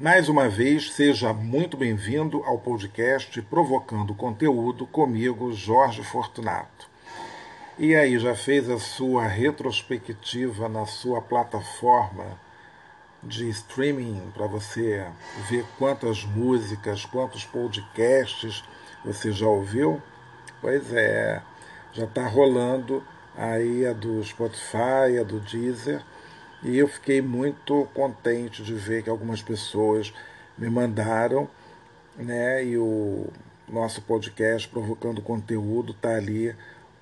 [0.00, 6.88] Mais uma vez, seja muito bem-vindo ao podcast Provocando Conteúdo comigo, Jorge Fortunato.
[7.78, 12.40] E aí, já fez a sua retrospectiva na sua plataforma
[13.22, 15.06] de streaming para você
[15.50, 18.64] ver quantas músicas, quantos podcasts
[19.04, 20.00] você já ouviu?
[20.62, 21.42] Pois é,
[21.92, 23.04] já está rolando
[23.36, 26.02] aí a do Spotify, a do Deezer
[26.62, 30.12] e eu fiquei muito contente de ver que algumas pessoas
[30.58, 31.48] me mandaram,
[32.16, 32.64] né?
[32.64, 33.28] E o
[33.66, 36.54] nosso podcast Provocando Conteúdo está ali,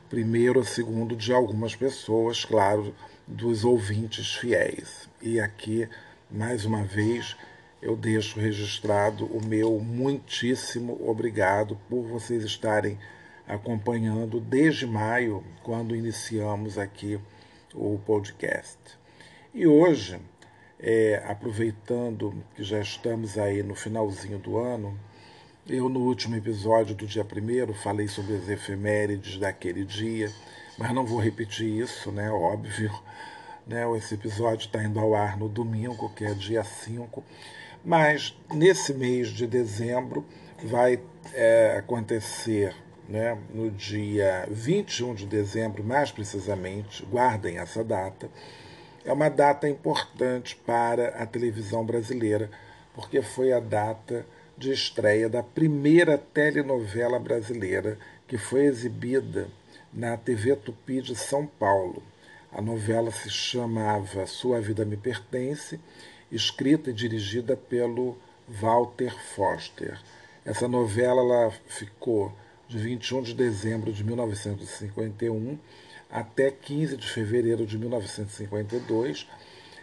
[0.08, 2.94] primeiro ou segundo de algumas pessoas, claro,
[3.26, 5.08] dos ouvintes fiéis.
[5.20, 5.88] E aqui,
[6.30, 7.36] mais uma vez,
[7.82, 12.96] eu deixo registrado o meu muitíssimo obrigado por vocês estarem
[13.46, 17.18] acompanhando desde maio, quando iniciamos aqui
[17.74, 18.78] o podcast.
[19.58, 20.20] E hoje,
[20.78, 24.96] é, aproveitando que já estamos aí no finalzinho do ano,
[25.68, 30.30] eu no último episódio do dia primeiro falei sobre as efemérides daquele dia,
[30.78, 32.30] mas não vou repetir isso, né?
[32.30, 32.96] Óbvio.
[33.66, 33.82] Né?
[33.96, 37.24] Esse episódio está indo ao ar no domingo, que é dia 5.
[37.84, 40.24] Mas nesse mês de dezembro
[40.62, 41.00] vai
[41.34, 42.76] é, acontecer
[43.08, 48.30] né, no dia 21 de dezembro, mais precisamente, guardem essa data,
[49.08, 52.50] é uma data importante para a televisão brasileira,
[52.94, 59.48] porque foi a data de estreia da primeira telenovela brasileira que foi exibida
[59.90, 62.02] na TV Tupi de São Paulo.
[62.52, 65.80] A novela se chamava Sua Vida Me Pertence,
[66.30, 68.14] escrita e dirigida pelo
[68.46, 69.98] Walter Foster.
[70.44, 72.30] Essa novela ela ficou
[72.68, 75.58] de 21 de dezembro de 1951
[76.10, 79.28] até 15 de fevereiro de 1952.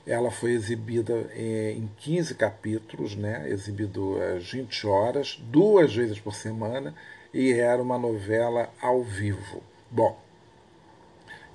[0.06, 6.36] Ela foi exibida eh, em 15 capítulos, né, exibido às 20 horas, duas vezes por
[6.36, 6.94] semana,
[7.34, 9.64] e era uma novela ao vivo.
[9.90, 10.18] Bom,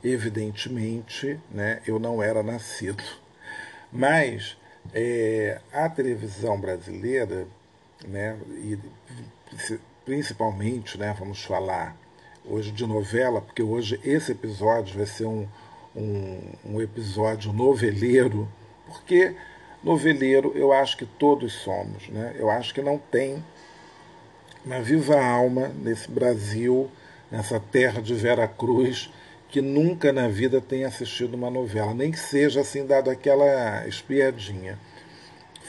[0.03, 3.03] evidentemente, né, eu não era nascido,
[3.93, 4.57] mas
[4.93, 7.47] é, a televisão brasileira,
[8.07, 8.79] né, e
[10.05, 11.97] principalmente, né, vamos falar
[12.45, 15.47] hoje de novela, porque hoje esse episódio vai ser um,
[15.95, 18.49] um, um episódio noveleiro,
[18.87, 19.35] porque
[19.83, 22.09] noveleiro eu acho que todos somos.
[22.09, 22.35] Né?
[22.39, 23.43] Eu acho que não tem
[24.65, 26.91] uma viva alma nesse Brasil,
[27.31, 29.11] nessa terra de Vera Cruz,
[29.49, 34.79] que nunca na vida tenha assistido uma novela, nem que seja assim dado aquela espiadinha.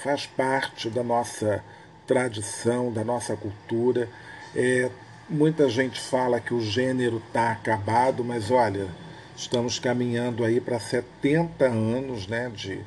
[0.04, 1.64] Faz parte da nossa
[2.06, 4.08] tradição, da nossa cultura.
[4.56, 4.90] É,
[5.32, 8.90] Muita gente fala que o gênero está acabado, mas olha,
[9.34, 12.82] estamos caminhando aí para 70 anos né, de,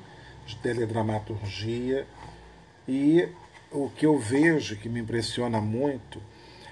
[0.45, 2.07] de teledramaturgia.
[2.87, 3.27] E
[3.73, 6.21] o que eu vejo que me impressiona muito,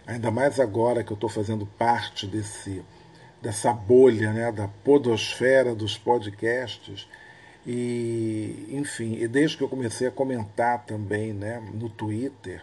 [0.07, 2.83] ainda mais agora que eu estou fazendo parte desse,
[3.41, 7.09] dessa bolha né, da podosfera dos podcasts,
[7.67, 12.63] e enfim, e desde que eu comecei a comentar também né, no Twitter,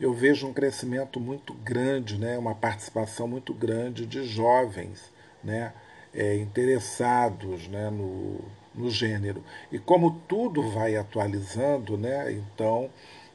[0.00, 5.10] eu vejo um crescimento muito grande, né, uma participação muito grande de jovens
[5.42, 5.72] né,
[6.14, 8.40] é, interessados né, no,
[8.74, 9.42] no gênero.
[9.72, 12.90] E como tudo vai atualizando, né, então,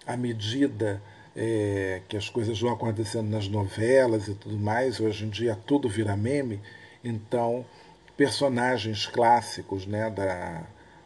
[0.06, 1.02] à medida
[1.36, 5.90] é, que as coisas vão acontecendo nas novelas e tudo mais, hoje em dia tudo
[5.90, 6.60] vira meme,
[7.04, 7.66] então
[8.16, 10.64] personagens clássicos né, da,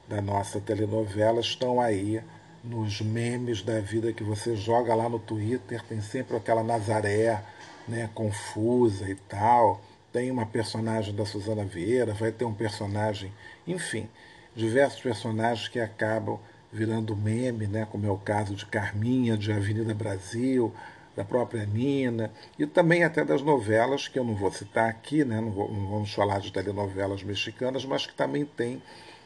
[0.10, 2.22] da nossa telenovela estão aí
[2.66, 7.42] nos memes da vida que você joga lá no Twitter, tem sempre aquela Nazaré
[7.88, 9.82] né, confusa e tal.
[10.12, 13.32] Tem uma personagem da Suzana Vieira, vai ter um personagem,
[13.68, 14.10] enfim,
[14.56, 16.40] diversos personagens que acabam
[16.72, 20.74] virando meme, né, como é o caso de Carminha, de Avenida Brasil,
[21.16, 25.40] da própria Nina, e também até das novelas, que eu não vou citar aqui, né,
[25.40, 28.82] não, vou, não vamos falar de telenovelas mexicanas, mas que também tem,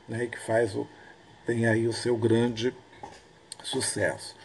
[0.08, 0.88] né, que faz o,
[1.46, 2.74] tem aí o seu grande
[3.64, 4.36] sucesso.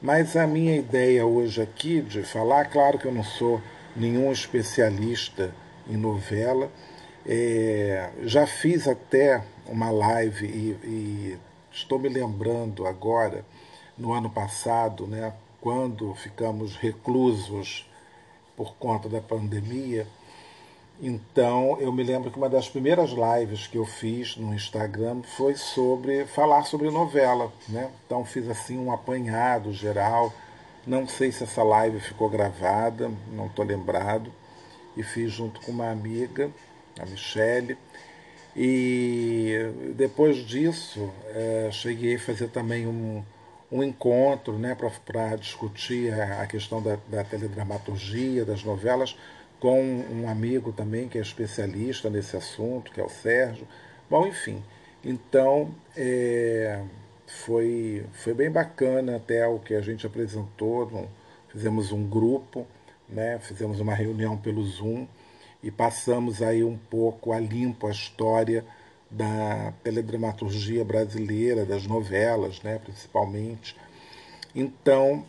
[0.00, 3.60] Mas a minha ideia hoje aqui de falar, claro que eu não sou
[3.94, 5.54] nenhum especialista
[5.88, 6.70] em novela,
[7.24, 11.38] é, já fiz até uma live e, e
[11.70, 13.44] estou me lembrando agora,
[13.96, 17.88] no ano passado, né, quando ficamos reclusos
[18.56, 20.06] por conta da pandemia,
[21.04, 25.56] então, eu me lembro que uma das primeiras lives que eu fiz no Instagram foi
[25.56, 27.90] sobre falar sobre novela, né?
[28.06, 30.32] Então, fiz assim um apanhado geral.
[30.86, 34.32] Não sei se essa live ficou gravada, não estou lembrado.
[34.96, 36.52] E fiz junto com uma amiga,
[37.00, 37.76] a Michele.
[38.54, 39.58] E
[39.96, 43.24] depois disso, é, cheguei a fazer também um,
[43.72, 49.16] um encontro né, para discutir a, a questão da, da teledramaturgia, das novelas
[49.62, 53.64] com um amigo também que é especialista nesse assunto, que é o Sérgio.
[54.10, 54.60] Bom, enfim,
[55.04, 56.82] então é,
[57.28, 61.08] foi, foi bem bacana até o que a gente apresentou.
[61.48, 62.66] Fizemos um grupo,
[63.08, 65.06] né, fizemos uma reunião pelo Zoom
[65.62, 68.64] e passamos aí um pouco a limpo a história
[69.08, 73.76] da teledramaturgia brasileira, das novelas, né, principalmente.
[74.56, 75.24] Então,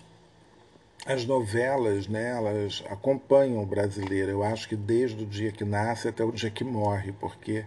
[1.06, 4.32] as novelas, né, elas acompanham o brasileiro.
[4.32, 7.66] Eu acho que desde o dia que nasce até o dia que morre, porque,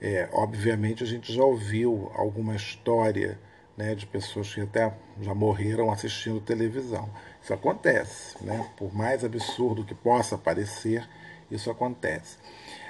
[0.00, 3.38] é, obviamente, a gente já ouviu alguma história
[3.76, 7.08] né, de pessoas que até já morreram assistindo televisão.
[7.42, 8.68] Isso acontece, né?
[8.76, 11.08] Por mais absurdo que possa parecer,
[11.50, 12.36] isso acontece.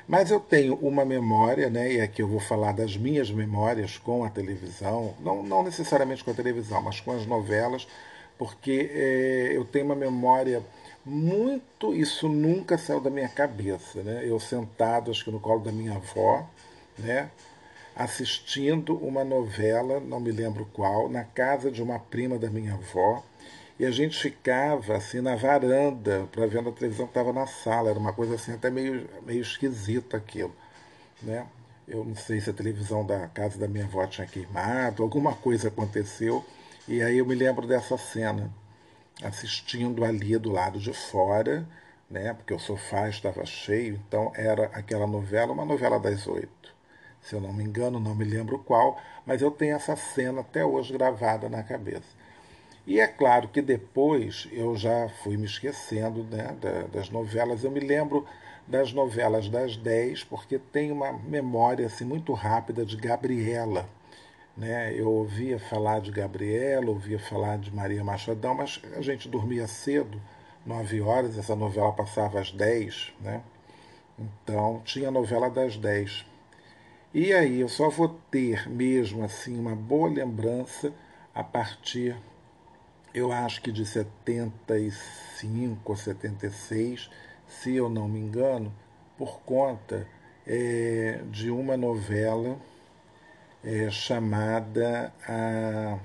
[0.06, 4.25] Mas eu tenho uma memória, né, e aqui eu vou falar das minhas memórias com
[4.25, 7.87] a televisão, não, não necessariamente com a televisão, mas com as novelas
[8.38, 10.62] porque é, eu tenho uma memória
[11.05, 11.94] muito.
[11.94, 14.02] Isso nunca saiu da minha cabeça.
[14.02, 14.23] Né?
[14.25, 16.49] Eu sentado, acho que no colo da minha avó,
[16.99, 17.31] né?
[17.96, 23.25] assistindo uma novela, não me lembro qual, na casa de uma prima da minha avó.
[23.76, 27.90] E a gente ficava assim na varanda para ver a televisão que estava na sala.
[27.90, 30.55] Era uma coisa assim até meio, meio esquisita aquilo.
[31.23, 31.44] Né?
[31.87, 35.69] Eu não sei se a televisão da casa da minha avó tinha queimado, alguma coisa
[35.69, 36.44] aconteceu
[36.88, 38.50] e aí eu me lembro dessa cena,
[39.23, 41.69] assistindo ali do lado de fora,
[42.08, 46.75] né, porque o sofá estava cheio, então era aquela novela, uma novela das oito.
[47.20, 50.64] Se eu não me engano, não me lembro qual, mas eu tenho essa cena até
[50.64, 52.17] hoje gravada na cabeça.
[52.87, 56.56] E é claro que depois eu já fui me esquecendo né,
[56.90, 57.62] das novelas.
[57.62, 58.26] Eu me lembro
[58.67, 63.87] das novelas das dez, porque tem uma memória assim, muito rápida de Gabriela
[64.58, 64.93] né?
[64.93, 70.20] Eu ouvia falar de Gabriela, ouvia falar de Maria Machadão, mas a gente dormia cedo,
[70.66, 73.40] nove horas, essa novela passava às dez, né?
[74.19, 76.26] Então tinha a novela das dez.
[77.14, 80.93] E aí eu só vou ter mesmo assim uma boa lembrança
[81.32, 82.16] a partir,
[83.14, 87.08] eu acho que de 75 ou 76,
[87.46, 88.75] se eu não me engano,
[89.16, 90.06] por conta
[90.44, 92.58] é, de uma novela
[93.64, 95.99] é, chamada a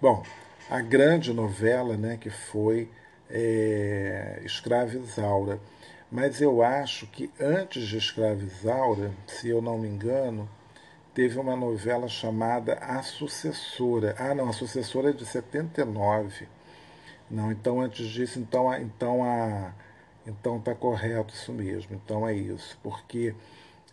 [0.00, 0.22] bom
[0.70, 2.90] a grande novela né que foi
[3.30, 5.60] é, Escrava Isaura
[6.10, 10.48] mas eu acho que antes de Escrava Isaura se eu não me engano
[11.14, 14.14] teve uma novela chamada A Sucessora.
[14.18, 16.46] Ah não a Sucessora é de 79
[17.30, 19.72] não então antes disso então então a
[20.26, 21.94] então tá correto isso mesmo.
[21.94, 23.34] Então é isso porque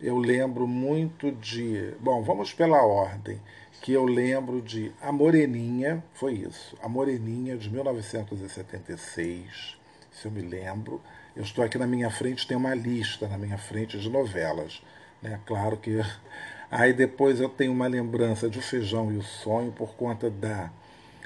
[0.04, 1.94] eu lembro muito de.
[2.01, 3.39] Bom, vamos pela ordem.
[3.82, 6.77] Que eu lembro de A Moreninha, foi isso.
[6.82, 9.77] A Moreninha de 1976,
[10.12, 11.01] se eu me lembro.
[11.34, 14.84] Eu estou aqui na minha frente, tem uma lista na minha frente de novelas.
[15.22, 15.39] Né?
[15.46, 16.01] Claro que.
[16.70, 20.70] Aí depois eu tenho uma lembrança de O Feijão e o Sonho por conta da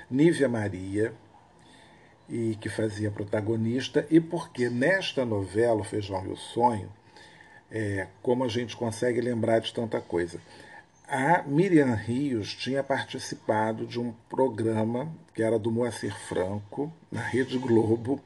[0.10, 1.14] Nívia Maria,
[2.30, 6.92] e que fazia protagonista, e porque nesta novela, O Feijão e o Sonho,
[7.72, 10.40] é, como a gente consegue lembrar de tanta coisa.
[11.08, 17.58] A Miriam Rios tinha participado de um programa que era do Moacir Franco, na Rede
[17.58, 18.20] Globo,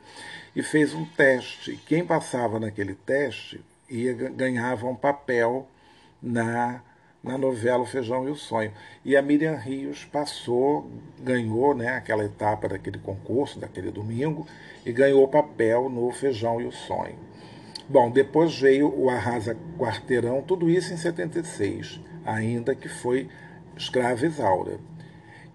[0.55, 1.79] e fez um teste.
[1.85, 5.67] Quem passava naquele teste ia, ganhava um papel
[6.19, 6.81] na,
[7.23, 8.71] na novela O Feijão e o Sonho.
[9.05, 14.47] E a Miriam Rios passou, ganhou né, aquela etapa daquele concurso, daquele domingo,
[14.83, 17.30] e ganhou o papel no Feijão e o Sonho.
[17.91, 23.27] Bom, depois veio o Arrasa Quarteirão, tudo isso em 76, ainda que foi
[23.75, 24.79] Escrava Isaura.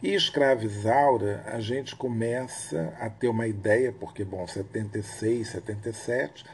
[0.03, 6.45] E Escrava Isaura, a gente começa a ter uma ideia, porque, bom, 76, 77,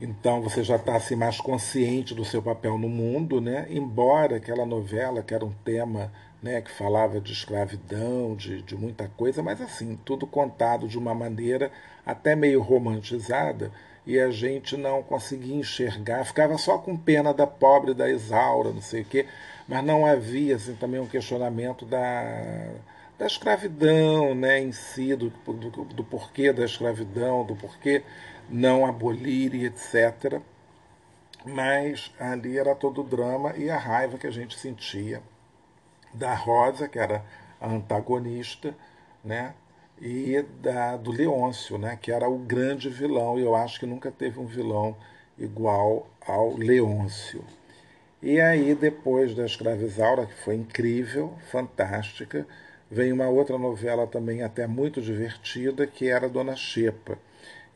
[0.00, 3.66] então você já está assim, mais consciente do seu papel no mundo, né?
[3.68, 9.08] embora aquela novela, que era um tema né, que falava de escravidão, de, de muita
[9.16, 11.72] coisa, mas assim, tudo contado de uma maneira
[12.06, 13.72] até meio romantizada,
[14.06, 18.82] e a gente não conseguia enxergar, ficava só com pena da pobre da Isaura, não
[18.82, 19.26] sei o quê,
[19.66, 22.70] mas não havia assim, também um questionamento da,
[23.18, 28.02] da escravidão né, em si, do, do, do porquê da escravidão, do porquê
[28.48, 30.40] não abolir e etc.
[31.44, 35.22] Mas ali era todo o drama e a raiva que a gente sentia
[36.12, 37.24] da Rosa, que era
[37.60, 38.74] a antagonista,
[39.24, 39.54] né?
[40.00, 41.98] E da, do Leôncio, né?
[42.00, 44.96] que era o grande vilão, e eu acho que nunca teve um vilão
[45.38, 47.44] igual ao Leôncio.
[48.22, 52.46] E aí, depois da Escravizaura, que foi incrível, fantástica,
[52.90, 57.18] vem uma outra novela também até muito divertida, que era Dona Xepa,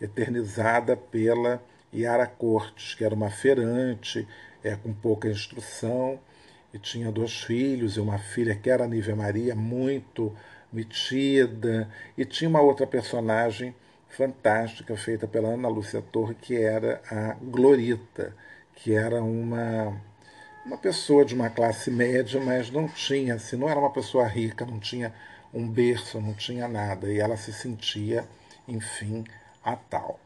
[0.01, 1.63] eternizada pela
[1.95, 4.27] Yara Cortes, que era uma feirante,
[4.63, 6.19] é, com pouca instrução,
[6.73, 10.35] e tinha dois filhos e uma filha que era Nívia Maria, muito
[10.73, 13.75] metida, e tinha uma outra personagem
[14.09, 18.35] fantástica feita pela Ana Lúcia Torre, que era a Glorita,
[18.75, 20.01] que era uma
[20.69, 24.67] uma pessoa de uma classe média, mas não tinha, assim, não era uma pessoa rica,
[24.67, 25.15] não tinha
[25.53, 28.27] um berço, não tinha nada, e ela se sentia,
[28.67, 29.25] enfim,
[29.65, 30.21] a tal.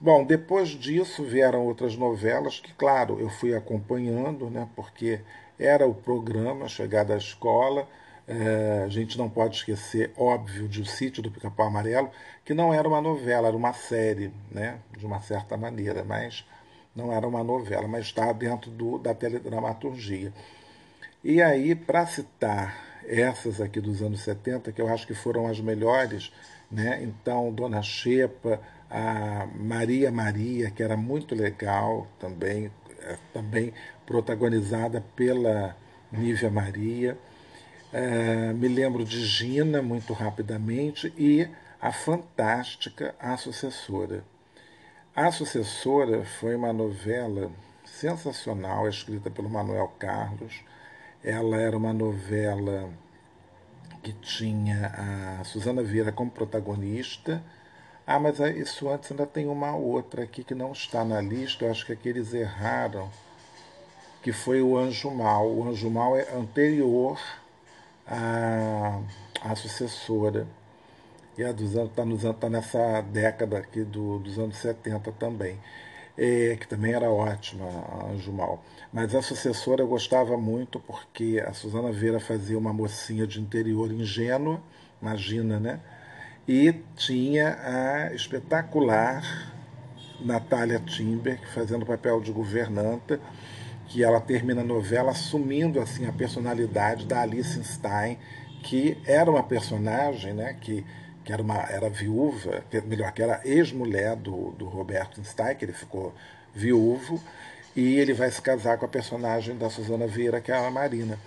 [0.00, 5.20] Bom, depois disso vieram outras novelas que, claro, eu fui acompanhando, né, porque
[5.58, 7.86] era o programa Chegada à Escola.
[8.34, 12.10] É, a gente não pode esquecer, óbvio, de O Sítio do Pica-Pau Amarelo,
[12.42, 16.46] que não era uma novela, era uma série, né, de uma certa maneira, mas
[16.96, 20.32] não era uma novela, mas está dentro do, da teledramaturgia.
[21.22, 22.74] E aí, para citar
[23.06, 26.32] essas aqui dos anos 70, que eu acho que foram as melhores,
[26.70, 27.02] né?
[27.02, 28.58] então Dona Xepa,
[28.90, 32.70] a Maria Maria, que era muito legal também,
[33.00, 33.74] é, também
[34.06, 35.76] protagonizada pela
[36.10, 37.18] Nívia Maria.
[37.92, 41.46] É, me lembro de Gina, muito rapidamente, e
[41.78, 44.24] a fantástica A Sucessora.
[45.14, 47.50] A Sucessora foi uma novela
[47.84, 50.62] sensacional, escrita pelo Manuel Carlos.
[51.22, 52.88] Ela era uma novela
[54.02, 54.86] que tinha
[55.40, 57.42] a Suzana Vieira como protagonista.
[58.06, 61.70] Ah, mas isso antes ainda tem uma outra aqui que não está na lista, eu
[61.70, 63.10] acho que, é que eles erraram,
[64.22, 65.46] que foi o Anjo Mal.
[65.46, 67.20] O Anjo Mal é anterior
[68.06, 69.00] à,
[69.42, 70.46] à sucessora.
[71.36, 75.58] E a dos anos está tá nessa década aqui do, dos anos 70 também.
[76.16, 78.62] É, que também era ótima, a Anjo Mal.
[78.92, 83.90] Mas a sucessora eu gostava muito porque a Suzana Veira fazia uma mocinha de interior
[83.90, 84.62] ingênua,
[85.00, 85.80] imagina, né?
[86.46, 89.22] E tinha a espetacular
[90.20, 93.18] Natália Timber, fazendo o papel de governanta,
[93.86, 98.18] que ela termina a novela assumindo assim a personalidade da Alice Stein,
[98.62, 100.84] que era uma personagem né, que
[101.24, 105.72] que era, uma, era viúva, melhor, que era ex-mulher do, do Roberto Stein, que ele
[105.72, 106.12] ficou
[106.54, 107.22] viúvo,
[107.74, 111.18] e ele vai se casar com a personagem da Suzana Vieira, que é a Marina.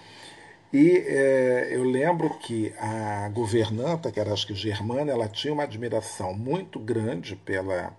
[0.72, 5.64] E é, eu lembro que a governanta, que era acho que germana, ela tinha uma
[5.64, 7.96] admiração muito grande pela,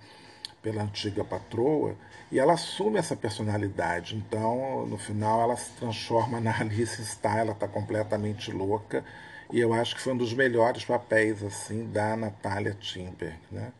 [0.63, 1.97] pela antiga patroa,
[2.31, 4.17] e ela assume essa personalidade.
[4.17, 9.05] Então, no final, ela se transforma na Alice Stein, ela está completamente louca
[9.53, 13.73] e eu acho que foi um dos melhores papéis assim da Natália Timber, né?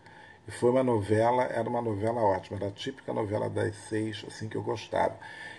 [0.47, 4.49] E foi uma novela, era uma novela ótima, era a típica novela das seis, assim
[4.49, 5.17] que eu gostava.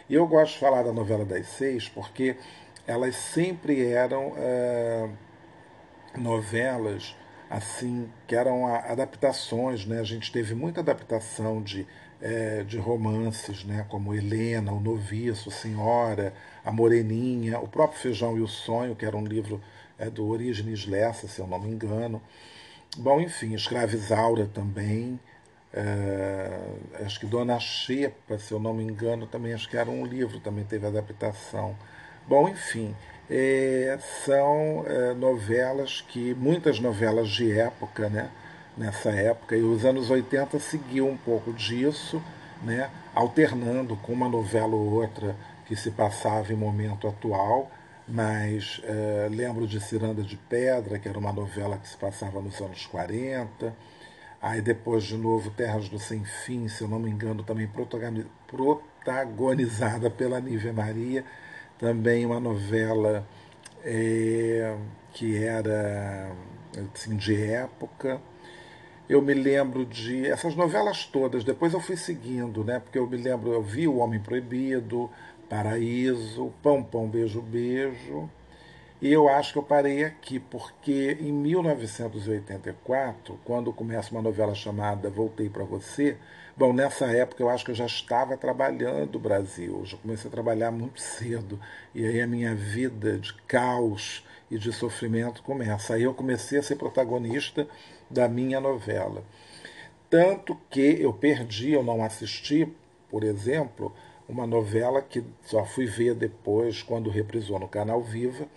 [0.10, 2.38] E eu gosto de falar da novela das seis porque
[2.86, 5.10] elas sempre eram é,
[6.15, 7.17] novelas
[7.50, 10.00] assim que eram adaptações, né?
[10.00, 11.86] A gente teve muita adaptação de
[12.21, 13.86] é, de romances, né?
[13.89, 16.33] Como Helena, O Noviço, Senhora,
[16.65, 19.62] A Moreninha, o próprio Feijão e o Sonho, que era um livro
[20.00, 22.21] é do Orígenes Lessa, se eu não me engano.
[22.97, 25.19] Bom, enfim, Escravizaura também.
[25.74, 26.59] É,
[27.05, 30.39] acho que Dona Xepa, se eu não me engano, também acho que era um livro,
[30.39, 31.75] também teve adaptação.
[32.27, 32.95] Bom, enfim,
[33.29, 38.29] é, são é, novelas que, muitas novelas de época, né?
[38.77, 42.22] Nessa época, e os anos 80 seguiu um pouco disso,
[42.62, 42.91] né?
[43.15, 47.72] Alternando com uma novela ou outra que se passava em momento atual
[48.07, 52.62] mas é, lembro de Ciranda de Pedra, que era uma novela que se passava nos
[52.62, 53.75] anos 40.
[54.41, 57.69] Aí depois, de novo, Terras do Sem Fim, se eu não me engano, também
[58.48, 61.25] protagonizada pela Nívia Maria,
[61.77, 63.27] também uma novela
[63.84, 64.77] é,
[65.13, 66.31] que era
[66.93, 68.22] assim, de época.
[69.09, 72.79] Eu me lembro de essas novelas todas, depois eu fui seguindo, né?
[72.79, 75.09] Porque eu me lembro, eu vi O Homem Proibido,
[75.49, 78.29] Paraíso, Pão Pão Beijo Beijo.
[79.01, 85.09] E eu acho que eu parei aqui, porque em 1984, quando começa uma novela chamada
[85.09, 86.17] Voltei para Você,
[86.57, 90.31] Bom, nessa época eu acho que eu já estava trabalhando no Brasil, já comecei a
[90.31, 91.59] trabalhar muito cedo,
[91.93, 95.93] e aí a minha vida de caos e de sofrimento começa.
[95.93, 97.67] Aí eu comecei a ser protagonista
[98.09, 99.23] da minha novela.
[100.09, 102.67] Tanto que eu perdi, eu não assisti,
[103.07, 103.93] por exemplo,
[104.27, 108.47] uma novela que só fui ver depois, quando reprisou no Canal Viva,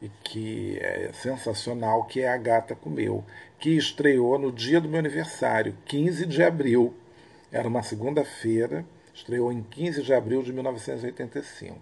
[0.00, 3.24] e que é sensacional, que é A Gata Comeu,
[3.58, 6.94] que estreou no dia do meu aniversário, 15 de abril.
[7.50, 11.78] Era uma segunda-feira, estreou em 15 de abril de 1985.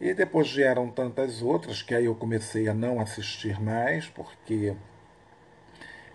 [0.00, 4.74] E depois vieram tantas outras que aí eu comecei a não assistir mais, porque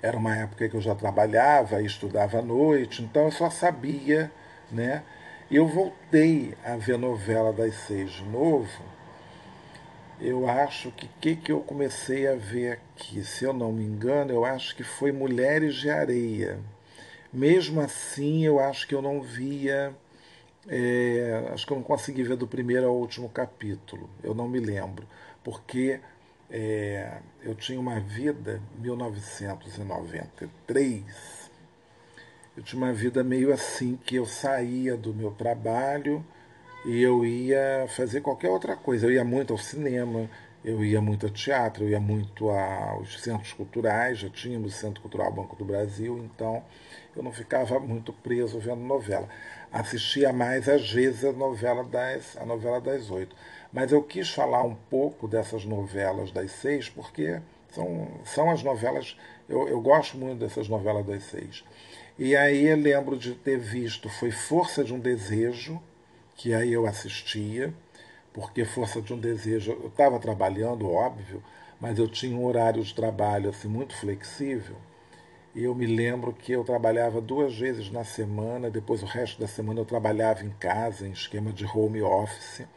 [0.01, 4.31] era uma época que eu já trabalhava e estudava à noite, então eu só sabia,
[4.71, 5.03] né?
[5.49, 8.99] Eu voltei a ver novela das seis de novo
[10.21, 14.31] eu acho que que, que eu comecei a ver aqui, se eu não me engano,
[14.31, 16.59] eu acho que foi Mulheres de Areia.
[17.31, 19.93] Mesmo assim, eu acho que eu não via.
[20.67, 24.59] É, acho que eu não consegui ver do primeiro ao último capítulo, eu não me
[24.59, 25.07] lembro,
[25.43, 25.99] porque
[26.49, 31.49] é, eu tinha uma vida, 1993,
[32.57, 36.23] eu tinha uma vida meio assim, que eu saía do meu trabalho
[36.85, 39.07] e eu ia fazer qualquer outra coisa.
[39.07, 40.29] Eu ia muito ao cinema,
[40.63, 45.01] eu ia muito ao teatro, eu ia muito aos centros culturais, já tínhamos o Centro
[45.01, 46.63] Cultural Banco do Brasil, então
[47.15, 49.27] eu não ficava muito preso vendo novela.
[49.71, 53.35] Assistia mais, às vezes, a novela das, a novela das oito.
[53.71, 57.39] Mas eu quis falar um pouco dessas novelas das seis, porque
[57.71, 59.17] são, são as novelas.
[59.47, 61.63] Eu, eu gosto muito dessas novelas das seis.
[62.17, 65.81] E aí eu lembro de ter visto Foi Força de um Desejo,
[66.35, 67.73] que aí eu assistia,
[68.33, 71.43] porque força de um desejo, eu estava trabalhando, óbvio,
[71.81, 74.77] mas eu tinha um horário de trabalho assim muito flexível.
[75.55, 79.79] Eu me lembro que eu trabalhava duas vezes na semana, depois o resto da semana
[79.79, 82.67] eu trabalhava em casa, em esquema de home office.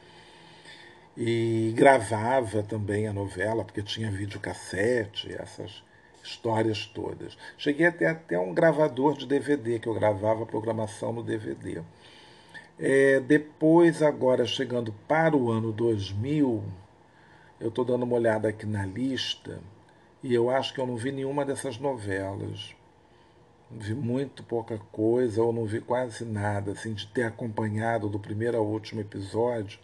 [1.15, 5.83] E gravava também a novela, porque tinha videocassete, essas
[6.25, 7.37] histórias todas.
[7.59, 11.83] Cheguei até até um gravador de DVD, que eu gravava a programação no DVD.
[12.79, 16.65] É, depois, agora chegando para o ano 2000,
[17.61, 19.61] eu estou dando uma olhada aqui na lista
[20.23, 22.75] e eu acho que eu não vi nenhuma dessas novelas.
[23.71, 28.57] Vi muito pouca coisa ou não vi quase nada, assim, de ter acompanhado do primeiro
[28.59, 29.81] ao último episódio.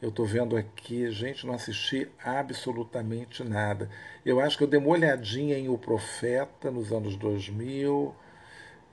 [0.00, 3.88] Eu estou vendo aqui, gente, não assisti absolutamente nada.
[4.24, 8.14] Eu acho que eu dei uma olhadinha em O Profeta nos anos 2000.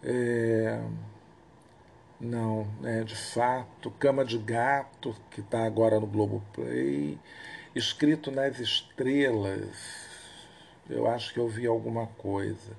[0.03, 0.81] É
[2.19, 7.19] não, é de fato, Cama de Gato, que está agora no Globoplay,
[7.75, 10.04] escrito nas estrelas.
[10.89, 12.73] Eu acho que eu vi alguma coisa.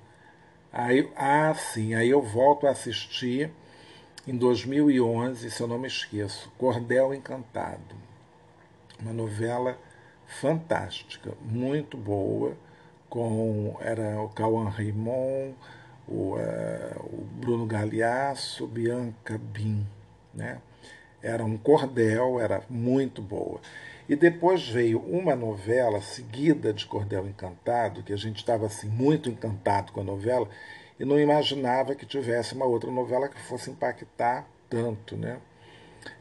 [0.72, 3.50] Aí, ah, sim, aí eu volto a assistir
[4.26, 7.94] em 2011, se eu não me esqueço, Cordel Encantado.
[9.00, 9.78] Uma novela
[10.26, 12.56] fantástica, muito boa,
[13.08, 15.54] com era o Cauã Raymond,
[16.08, 19.86] o, uh, o Bruno Galeasso, Bianca Bin.
[20.34, 20.60] Né?
[21.22, 23.60] Era um cordel, era muito boa.
[24.08, 29.28] E depois veio uma novela seguida de Cordel Encantado, que a gente estava assim, muito
[29.28, 30.48] encantado com a novela,
[30.98, 35.16] e não imaginava que tivesse uma outra novela que fosse impactar tanto.
[35.16, 35.38] Né?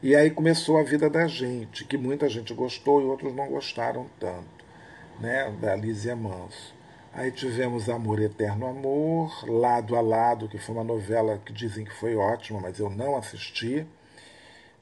[0.02, 4.06] E aí começou a vida da gente, que muita gente gostou e outros não gostaram
[4.18, 4.64] tanto,
[5.20, 5.54] né?
[5.60, 6.74] da Lízia Manso.
[7.16, 11.94] Aí tivemos Amor Eterno Amor, Lado a Lado, que foi uma novela que dizem que
[11.94, 13.86] foi ótima, mas eu não assisti.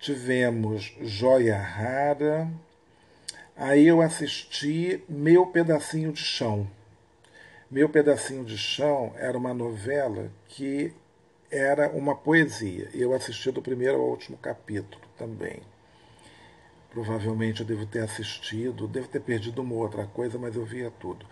[0.01, 2.51] Tivemos Joia Rara.
[3.57, 6.69] Aí eu assisti Meu Pedacinho de Chão.
[7.71, 10.93] Meu Pedacinho de Chão era uma novela que
[11.53, 12.91] era uma poesia.
[12.93, 15.63] Eu assisti do primeiro ao último capítulo também.
[16.91, 21.25] Provavelmente eu devo ter assistido, devo ter perdido uma outra coisa, mas eu via tudo.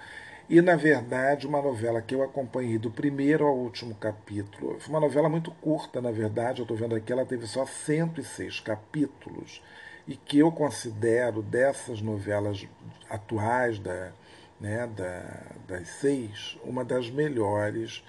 [0.49, 4.79] E, na verdade, uma novela que eu acompanhei do primeiro ao último capítulo.
[4.79, 8.61] Foi uma novela muito curta, na verdade, eu estou vendo aqui, ela teve só 106
[8.61, 9.61] capítulos,
[10.07, 12.67] e que eu considero dessas novelas
[13.09, 14.13] atuais, da,
[14.61, 18.05] né, da, das seis, uma das melhores,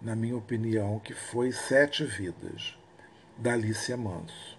[0.00, 2.76] na minha opinião, que foi Sete Vidas,
[3.36, 4.58] da Alicia Manso.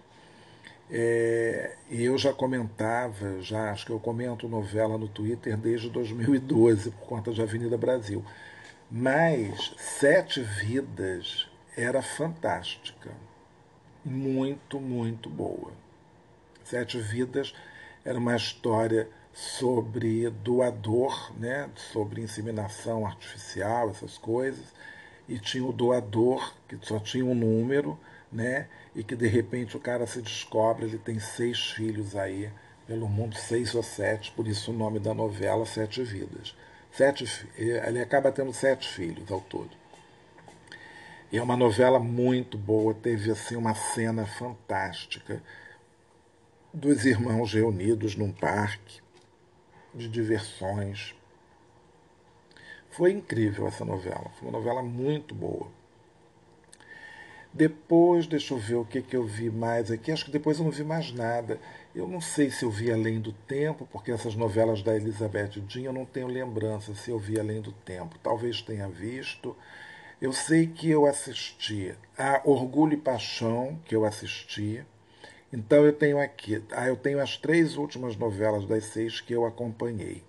[0.91, 6.89] É, e eu já comentava, já acho que eu comento novela no Twitter desde 2012,
[6.91, 8.25] por conta de Avenida Brasil.
[8.89, 11.47] Mas Sete Vidas
[11.77, 13.11] era fantástica.
[14.03, 15.71] Muito, muito boa.
[16.69, 17.53] Sete Vidas
[18.05, 24.65] era uma história sobre doador, né, sobre inseminação artificial, essas coisas,
[25.27, 27.99] e tinha o doador, que só tinha um número,
[28.31, 28.67] né?
[28.95, 32.51] E que de repente o cara se descobre, ele tem seis filhos aí
[32.87, 36.55] pelo mundo, seis ou sete, por isso o nome da novela Sete Vidas.
[36.91, 39.69] Sete, ele acaba tendo sete filhos ao todo.
[41.31, 45.41] E é uma novela muito boa, teve assim uma cena fantástica
[46.73, 49.01] dos irmãos reunidos num parque
[49.93, 51.15] de diversões.
[52.91, 55.67] Foi incrível essa novela, foi uma novela muito boa.
[57.51, 60.11] Depois, deixa eu ver o que, que eu vi mais aqui.
[60.11, 61.59] Acho que depois eu não vi mais nada.
[61.95, 65.85] Eu não sei se eu vi Além do Tempo, porque essas novelas da Elizabeth Jean
[65.85, 68.19] eu não tenho lembrança se eu vi Além do Tempo.
[68.21, 69.55] Talvez tenha visto.
[70.21, 74.85] Eu sei que eu assisti a Orgulho e Paixão, que eu assisti.
[75.51, 79.45] Então eu tenho aqui, ah, eu tenho as três últimas novelas das seis que eu
[79.45, 80.23] acompanhei.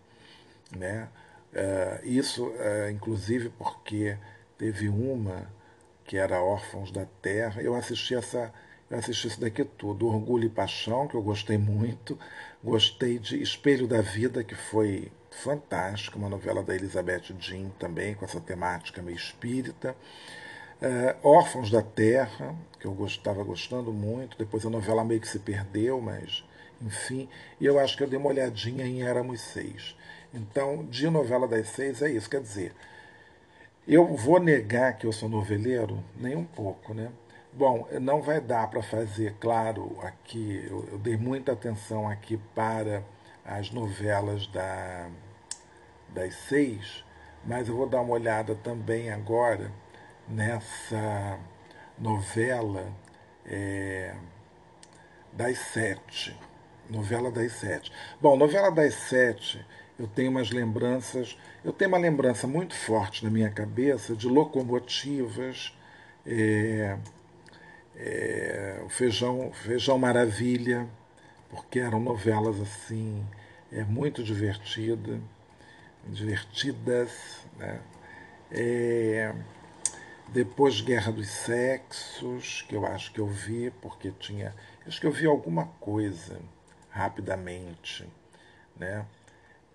[0.74, 1.08] Né?
[1.52, 4.16] Uh, isso, uh, inclusive, porque
[4.56, 5.46] teve uma
[6.04, 7.62] que era Órfãos da Terra.
[7.62, 8.52] Eu assisti essa,
[8.90, 10.06] eu assisti isso daqui tudo.
[10.08, 12.18] Orgulho e Paixão, que eu gostei muito.
[12.64, 18.24] Gostei de Espelho da Vida, que foi fantástica, uma novela da Elizabeth Jean também, com
[18.24, 19.94] essa temática meio espírita.
[20.80, 24.38] Uh, Órfãos da Terra, que eu estava gostando muito.
[24.38, 26.42] Depois a novela meio que se perdeu, mas
[26.80, 27.28] enfim.
[27.60, 29.94] E eu acho que eu dei uma olhadinha em Éramos Seis.
[30.32, 32.30] Então, de novela das seis é isso.
[32.30, 32.74] Quer dizer,
[33.86, 36.02] eu vou negar que eu sou noveleiro?
[36.16, 37.10] Nem um pouco, né?
[37.52, 43.02] Bom, não vai dar para fazer, claro, aqui, eu, eu dei muita atenção aqui para
[43.44, 45.10] as novelas da,
[46.08, 47.04] das seis,
[47.44, 49.72] mas eu vou dar uma olhada também agora
[50.30, 51.38] nessa
[51.98, 52.86] novela
[53.44, 54.14] é,
[55.32, 56.36] das sete.
[56.88, 57.92] Novela das sete.
[58.20, 59.64] Bom, novela das sete,
[59.98, 65.76] eu tenho umas lembranças, eu tenho uma lembrança muito forte na minha cabeça de locomotivas,
[66.26, 66.96] é,
[67.96, 70.88] é, o feijão, feijão Maravilha,
[71.48, 73.24] porque eram novelas assim,
[73.70, 75.20] é muito divertida,
[76.08, 77.80] divertidas, né?
[78.52, 79.32] É,
[80.32, 84.54] depois Guerra dos Sexos, que eu acho que eu vi, porque tinha.
[84.86, 86.40] Acho que eu vi alguma coisa
[86.90, 88.08] rapidamente.
[88.76, 89.04] Né?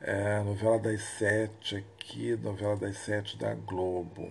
[0.02, 4.30] É, novela das sete aqui, novela das sete da Globo.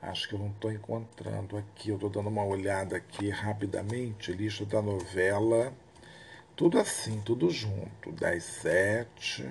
[0.00, 1.90] Acho que eu não estou encontrando aqui.
[1.90, 5.72] Eu estou dando uma olhada aqui rapidamente, lista da novela
[6.56, 9.48] tudo assim, tudo junto, das sete,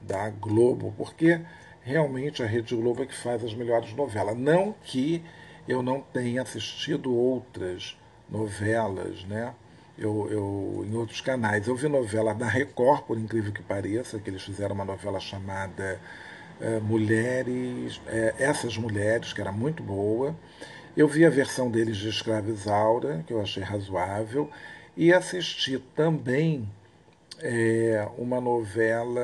[0.00, 1.40] da Globo, porque
[1.84, 4.36] realmente a Rede Globo é que faz as melhores novelas.
[4.36, 5.22] Não que
[5.68, 7.96] eu não tenha assistido outras
[8.28, 9.54] novelas, né?
[9.96, 11.68] Eu, eu, em outros canais.
[11.68, 16.00] Eu vi novela da Record, por incrível que pareça, que eles fizeram uma novela chamada
[16.60, 20.34] é, Mulheres, é, Essas Mulheres, que era muito boa.
[20.96, 24.50] Eu vi a versão deles de Escrava Isaura, que eu achei razoável.
[24.96, 26.68] E assisti também
[27.40, 29.20] é, uma novela,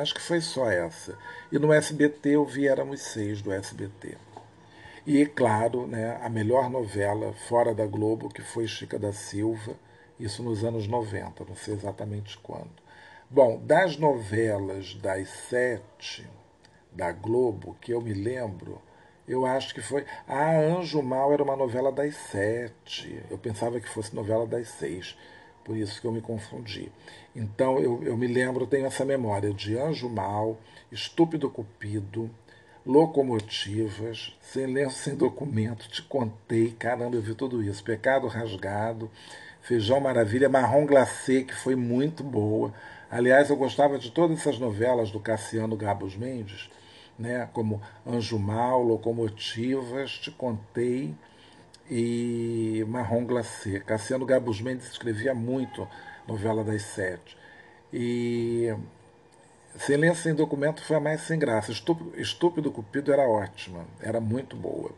[0.00, 1.16] acho que foi só essa.
[1.50, 4.16] E no SBT eu vi Éramos Seis do SBT.
[5.06, 9.74] E, claro, né, a melhor novela fora da Globo, que foi Chica da Silva,
[10.18, 12.70] isso nos anos 90, não sei exatamente quando.
[13.28, 16.28] Bom, das novelas das sete
[16.92, 18.80] da Globo, que eu me lembro,
[19.26, 20.04] eu acho que foi.
[20.26, 23.22] Ah, Anjo Mal era uma novela das sete.
[23.30, 25.16] Eu pensava que fosse novela das seis.
[25.70, 26.90] Por isso que eu me confundi.
[27.32, 30.58] Então eu, eu me lembro, tenho essa memória de Anjo Mal,
[30.90, 32.28] Estúpido Cupido,
[32.84, 37.84] Locomotivas, Sem Lenço, Sem Documento, Te Contei, caramba, eu vi tudo isso.
[37.84, 39.08] Pecado Rasgado,
[39.62, 42.74] Feijão Maravilha, Marrom Glacê, que foi muito boa.
[43.08, 46.68] Aliás, eu gostava de todas essas novelas do Cassiano Gabos Mendes
[47.16, 51.14] né, como Anjo Mal, Locomotivas, Te Contei
[51.90, 53.80] e Marrom Glacê.
[53.80, 55.88] Cassiano Gabus Mendes escrevia muito
[56.26, 57.36] novela das sete.
[57.92, 58.72] E
[59.76, 61.72] Silêncio sem documento foi a mais sem graça.
[61.72, 64.92] Estúpido, Estúpido Cupido era ótima, era muito boa.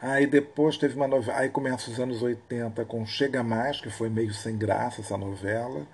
[0.00, 1.38] Aí depois teve uma novela.
[1.38, 5.86] Aí começa os anos 80 com Chega Mais, que foi meio sem graça essa novela.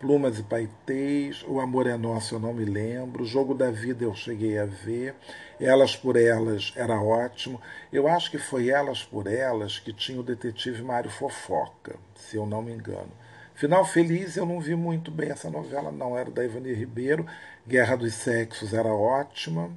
[0.00, 4.04] Plumas e Paetês, O Amor é Nosso eu não me lembro, O Jogo da Vida
[4.04, 5.14] eu cheguei a ver,
[5.60, 7.60] Elas por Elas era ótimo.
[7.92, 12.46] Eu acho que foi Elas por Elas que tinha o detetive Mário Fofoca, se eu
[12.46, 13.10] não me engano.
[13.54, 17.26] Final Feliz eu não vi muito bem essa novela, não, era da Ivani Ribeiro.
[17.66, 19.68] Guerra dos Sexos era ótima.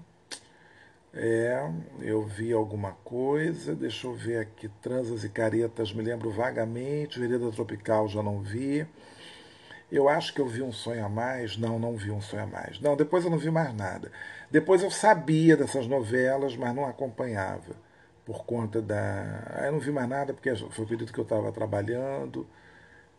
[1.13, 1.67] É,
[1.99, 7.51] eu vi alguma coisa, deixa eu ver aqui, Transas e Caretas, me lembro vagamente, Vereda
[7.51, 8.87] Tropical já não vi.
[9.91, 11.57] Eu acho que eu vi um sonho a mais.
[11.57, 12.79] Não, não vi um sonho a mais.
[12.79, 14.11] Não, depois eu não vi mais nada.
[14.49, 17.75] Depois eu sabia dessas novelas, mas não acompanhava.
[18.25, 19.63] Por conta da.
[19.65, 22.47] Eu não vi mais nada, porque foi o período que eu estava trabalhando.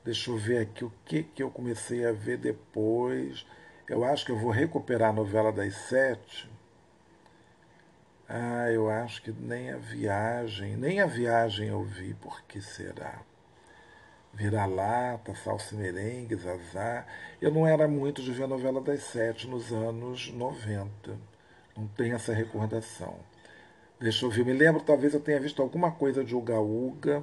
[0.04, 3.46] Deixa eu ver aqui o que, que eu comecei a ver depois.
[3.88, 6.50] Eu acho que eu vou recuperar a novela das sete.
[8.28, 13.20] Ah, eu acho que nem a viagem, nem a viagem eu vi, por que será?
[14.34, 17.06] Vira-lata, salsa merengue, zazá.
[17.40, 20.90] Eu não era muito de ver a novela das sete nos anos 90.
[21.76, 23.16] Não tenho essa recordação.
[24.00, 27.22] Deixa eu ver, me lembro, talvez eu tenha visto alguma coisa de Uga Uga.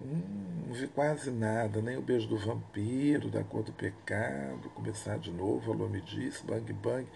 [0.00, 5.18] Hum, não vi quase nada, nem o beijo do vampiro, da cor do pecado, começar
[5.18, 7.06] de novo, alô me disse, bang bang.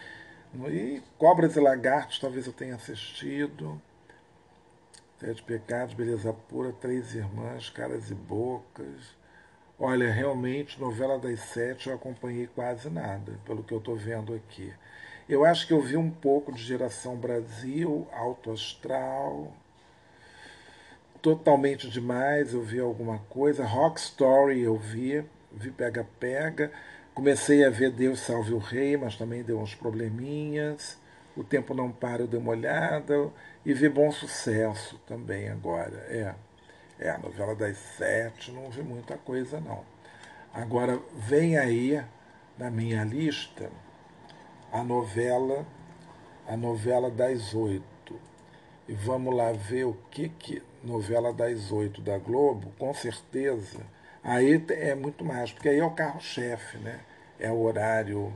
[0.68, 3.80] E Cobras e Lagartos talvez eu tenha assistido.
[5.22, 9.14] Sete Pecados, Beleza Pura, Três Irmãs, Caras e Bocas.
[9.78, 14.74] Olha, realmente, novela das sete eu acompanhei quase nada, pelo que eu estou vendo aqui.
[15.28, 19.52] Eu acho que eu vi um pouco de Geração Brasil, Alto Astral.
[21.22, 23.64] Totalmente demais, eu vi alguma coisa.
[23.64, 26.72] Rock Story eu vi, vi Pega Pega.
[27.14, 31.00] Comecei a ver Deus Salve o Rei, mas também deu uns probleminhas.
[31.36, 33.30] O Tempo Não Para, eu dei uma olhada
[33.64, 35.96] e vi Bom Sucesso também agora.
[36.08, 36.34] É,
[36.98, 39.84] é a novela das sete, não vi muita coisa não.
[40.52, 42.02] Agora vem aí
[42.58, 43.70] na minha lista
[44.70, 45.66] a novela,
[46.46, 47.82] a novela das oito.
[48.86, 53.80] E vamos lá ver o que que novela das oito da Globo, com certeza.
[54.22, 57.00] Aí é muito mais, porque aí é o carro-chefe, né?
[57.38, 58.32] É o horário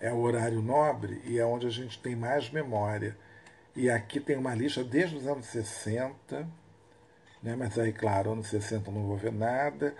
[0.00, 3.16] é o horário nobre e é onde a gente tem mais memória.
[3.76, 6.48] E aqui tem uma lista desde os anos 60,
[7.42, 7.56] né?
[7.56, 9.94] mas aí, claro, anos 60 não vou ver nada.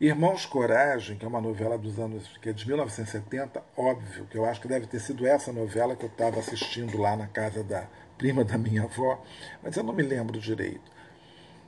[0.00, 4.46] Irmãos Coragem, que é uma novela dos anos que é de 1970, óbvio, que eu
[4.46, 7.86] acho que deve ter sido essa novela que eu estava assistindo lá na casa da
[8.16, 9.22] prima da minha avó,
[9.62, 10.90] mas eu não me lembro direito.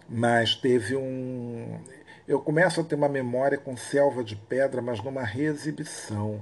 [0.08, 1.78] Mas teve um.
[2.26, 6.40] Eu começo a ter uma memória com Selva de Pedra, mas numa reexibição.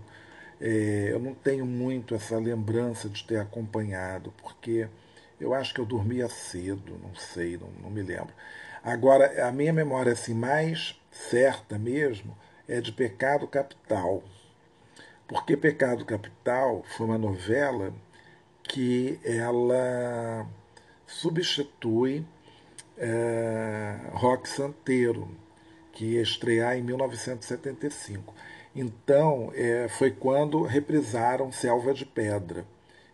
[0.61, 4.89] É, eu não tenho muito essa lembrança de ter acompanhado, porque
[5.41, 8.35] eu acho que eu dormia cedo, não sei, não, não me lembro.
[8.83, 12.37] Agora, a minha memória assim, mais certa mesmo
[12.69, 14.23] é de Pecado Capital.
[15.27, 17.93] Porque Pecado Capital foi uma novela
[18.63, 20.47] que ela
[21.07, 22.25] substitui
[22.97, 25.29] é, Rock Santeiro,
[25.93, 28.35] que ia estrear em 1975.
[28.75, 32.65] Então, é, foi quando reprisaram Selva de Pedra.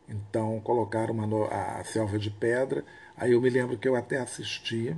[0.08, 2.84] Então colocaram uma, a Selva de Pedra.
[3.16, 4.96] Aí eu me lembro que eu até assisti.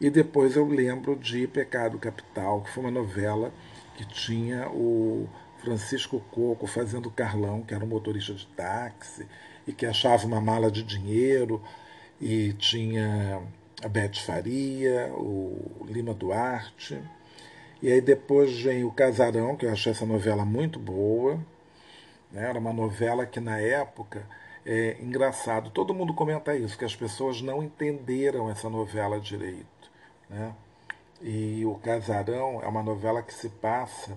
[0.00, 3.52] E depois eu lembro de Pecado Capital, que foi uma novela
[3.96, 9.26] que tinha o Francisco Coco fazendo Carlão, que era um motorista de táxi,
[9.66, 11.62] e que achava uma mala de dinheiro,
[12.18, 13.42] e tinha
[13.84, 16.98] a Beth Faria, o Lima Duarte.
[17.82, 21.36] E aí depois vem o Casarão, que eu achei essa novela muito boa.
[22.30, 22.48] Né?
[22.48, 24.26] Era uma novela que na época
[24.66, 25.70] é engraçado.
[25.70, 29.90] Todo mundo comenta isso, que as pessoas não entenderam essa novela direito.
[30.28, 30.54] Né?
[31.22, 34.16] E o Casarão é uma novela que se passa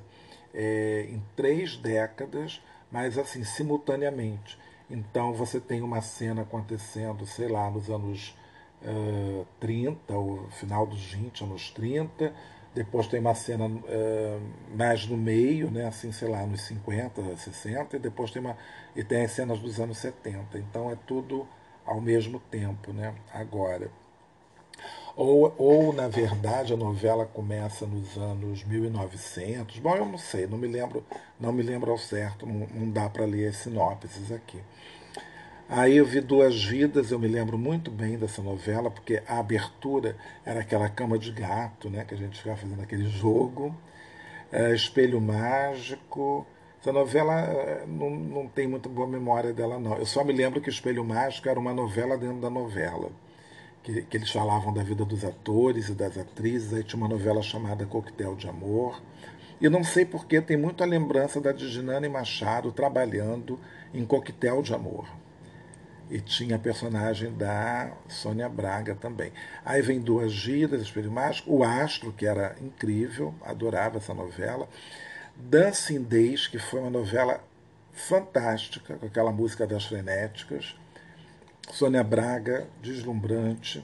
[0.54, 4.58] é, em três décadas, mas assim, simultaneamente.
[4.89, 8.38] Então você tem uma cena acontecendo, sei lá, nos anos
[8.84, 12.34] uh, 30, o final dos 20, anos 30,
[12.73, 14.41] depois tem uma cena uh,
[14.75, 18.57] mais no meio, né, assim, sei lá, nos 50, 60, e depois tem uma
[18.95, 20.57] e tem as cenas dos anos 70.
[20.57, 21.47] Então é tudo
[21.86, 23.13] ao mesmo tempo, né?
[23.31, 23.91] Agora.
[25.15, 29.77] Ou, ou na verdade a novela começa nos anos 1900.
[29.77, 31.05] Bom, eu não sei, não me lembro,
[31.39, 34.59] não me lembro ao certo, não, não dá para ler as sinopses aqui.
[35.75, 40.15] Aí eu vi Duas Vidas, eu me lembro muito bem dessa novela, porque a abertura
[40.45, 43.75] era aquela cama de gato, né, que a gente ficava fazendo aquele jogo.
[44.51, 46.45] É, Espelho Mágico.
[46.79, 49.97] Essa novela é, não, não tem muito boa memória dela, não.
[49.97, 53.09] Eu só me lembro que Espelho Mágico era uma novela dentro da novela.
[53.81, 56.71] Que, que eles falavam da vida dos atores e das atrizes.
[56.71, 59.01] Aí tinha uma novela chamada Coquetel de Amor.
[59.59, 63.59] E não sei porque tem muita lembrança da Diginane Machado trabalhando
[63.91, 65.22] em Coquetel de Amor.
[66.13, 69.34] E tinha a personagem da Sônia Braga também.
[69.65, 74.69] Aí vem Duas Giras, Espelho Mágico, O Astro, que era incrível, adorava essa novela.
[75.36, 77.43] Dancing Days, que foi uma novela
[77.93, 80.76] fantástica, com aquela música das frenéticas.
[81.71, 83.84] Sônia Braga, deslumbrante.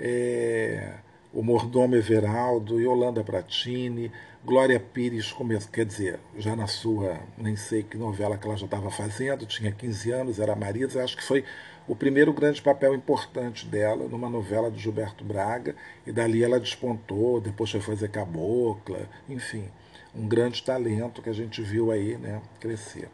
[0.00, 0.94] É,
[1.32, 4.10] o Mordomo Everaldo, Yolanda Pratini,
[4.44, 5.32] Glória Pires,
[5.72, 9.70] quer dizer, já na sua, nem sei que novela que ela já estava fazendo, tinha
[9.70, 11.44] 15 anos, era Marisa, acho que foi
[11.86, 17.40] o primeiro grande papel importante dela numa novela de Gilberto Braga, e dali ela despontou,
[17.40, 19.68] depois foi fazer Cabocla, enfim,
[20.12, 23.08] um grande talento que a gente viu aí né, crescer.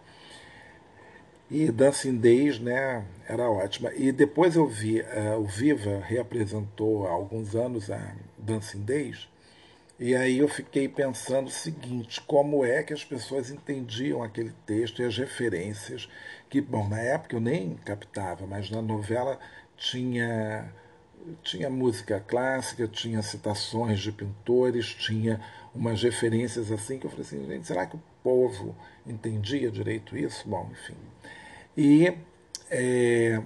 [1.50, 3.92] E Dancing Days né, era ótima.
[3.94, 9.28] E depois eu vi, uh, o Viva reapresentou há alguns anos a Dancing Days,
[9.98, 15.02] e aí eu fiquei pensando o seguinte, como é que as pessoas entendiam aquele texto
[15.02, 16.08] e as referências,
[16.48, 19.38] que, bom, na época eu nem captava, mas na novela
[19.76, 20.72] tinha
[21.42, 25.40] tinha música clássica, tinha citações de pintores, tinha
[25.74, 28.74] umas referências assim que eu falei assim, gente, será que o povo
[29.06, 30.48] entendia direito isso?
[30.48, 30.96] Bom, enfim.
[31.76, 32.12] E
[32.70, 33.40] é,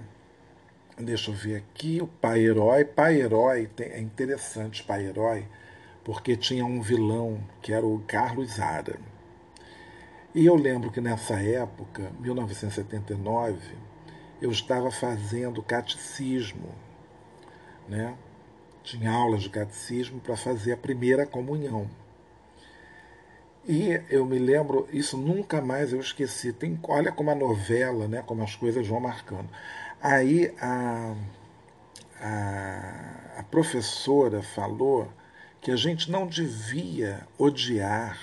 [0.97, 2.85] deixa eu ver aqui, o pai herói.
[2.85, 5.45] Pai herói é interessante, pai herói,
[6.03, 8.99] porque tinha um vilão que era o Carlos Zara.
[10.35, 13.59] E eu lembro que nessa época, 1979,
[14.41, 16.69] eu estava fazendo catecismo,
[17.87, 18.15] né?
[18.83, 21.89] Tinha aulas de catecismo para fazer a primeira comunhão.
[23.65, 26.51] E eu me lembro, isso nunca mais eu esqueci.
[26.51, 29.47] Tem, olha como a novela, né, como as coisas vão marcando.
[30.01, 31.15] Aí a,
[32.19, 35.07] a, a professora falou
[35.63, 38.19] que a gente não devia odiar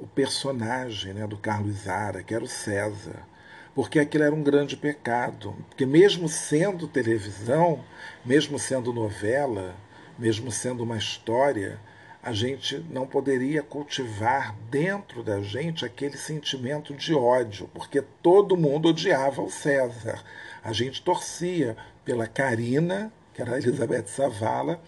[0.00, 3.28] o personagem né, do Carlos Zara, que era o César,
[3.74, 5.54] porque aquilo era um grande pecado.
[5.68, 7.84] Porque mesmo sendo televisão,
[8.24, 9.76] mesmo sendo novela,
[10.18, 11.78] mesmo sendo uma história,
[12.22, 18.88] a gente não poderia cultivar dentro da gente aquele sentimento de ódio, porque todo mundo
[18.88, 20.22] odiava o César.
[20.64, 24.80] A gente torcia pela Karina, que era a Elizabeth Savala,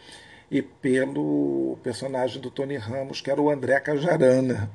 [0.55, 4.71] e pelo personagem do Tony Ramos, que era o André Cajarana.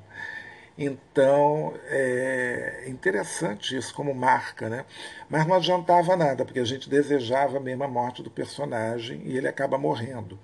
[0.78, 4.84] Então, é interessante isso como marca, né?
[5.30, 9.48] Mas não adiantava nada, porque a gente desejava mesmo a morte do personagem e ele
[9.48, 10.38] acaba morrendo.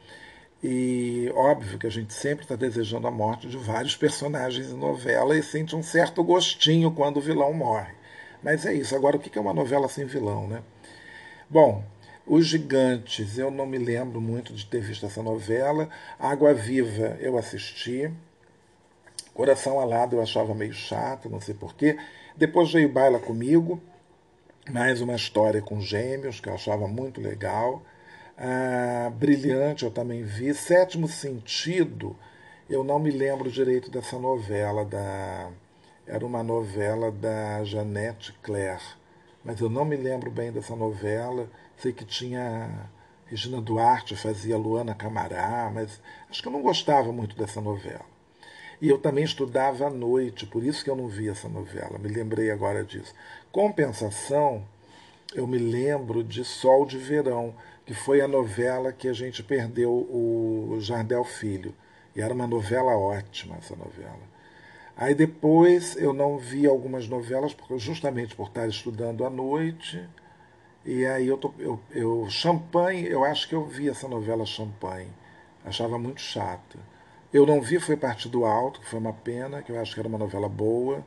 [0.63, 5.37] E óbvio que a gente sempre está desejando a morte de vários personagens em novela
[5.37, 7.93] e sente um certo gostinho quando o vilão morre.
[8.41, 8.95] Mas é isso.
[8.95, 10.61] Agora, o que é uma novela sem vilão, né?
[11.49, 11.83] Bom,
[12.27, 15.87] Os Gigantes, eu não me lembro muito de ter visto essa novela.
[16.17, 18.11] Água Viva, eu assisti.
[19.31, 21.99] Coração Alado, eu achava meio chato, não sei porquê.
[22.35, 23.79] Depois veio Baila Comigo,
[24.71, 27.83] mais uma história com gêmeos, que eu achava muito legal.
[28.35, 30.51] Ah, brilhante eu também vi.
[30.55, 32.15] Sétimo Sentido,
[32.67, 34.83] eu não me lembro direito dessa novela.
[34.83, 35.51] Da,
[36.07, 38.81] era uma novela da Janete Claire,
[39.43, 41.47] mas eu não me lembro bem dessa novela.
[41.77, 42.89] Sei que tinha
[43.25, 48.05] Regina Duarte, fazia Luana Camará, mas acho que eu não gostava muito dessa novela.
[48.81, 52.09] E eu também estudava à noite, por isso que eu não vi essa novela, me
[52.09, 53.13] lembrei agora disso.
[53.51, 54.63] Compensação,
[55.33, 59.91] eu me lembro de Sol de Verão, que foi a novela que a gente perdeu
[59.91, 61.73] o Jardel Filho.
[62.15, 64.35] E era uma novela ótima essa novela.
[64.95, 70.07] Aí depois eu não vi algumas novelas, justamente por estar estudando à noite.
[70.85, 75.11] E aí eu, tô, eu, eu Champagne, eu acho que eu vi essa novela Champagne.
[75.65, 76.77] Achava muito chata.
[77.33, 80.07] Eu não vi foi Partido Alto, que foi uma pena, que eu acho que era
[80.07, 81.03] uma novela boa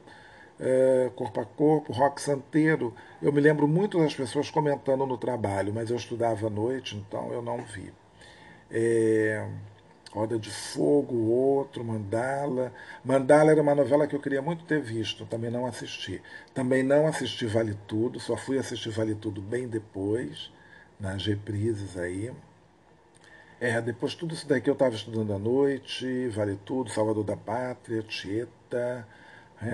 [0.60, 2.94] é, corpo a corpo, rock santeiro.
[3.22, 7.32] Eu me lembro muito das pessoas comentando no trabalho, mas eu estudava à noite, então
[7.32, 7.92] eu não vi.
[8.70, 9.46] É,
[10.10, 12.72] Roda de Fogo, outro, Mandala.
[13.04, 16.22] Mandala era uma novela que eu queria muito ter visto, também não assisti.
[16.54, 20.50] Também não assisti Vale Tudo, só fui assistir Vale Tudo bem depois,
[20.98, 22.32] nas reprises aí.
[23.60, 28.02] É, depois tudo isso daqui eu estava estudando à noite, Vale Tudo, Salvador da Pátria,
[28.02, 29.06] Tieta,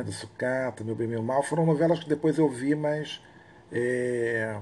[0.04, 3.20] do Sucata, Meu Bem Meu Mal, foram novelas que depois eu vi, mas
[3.70, 4.58] é,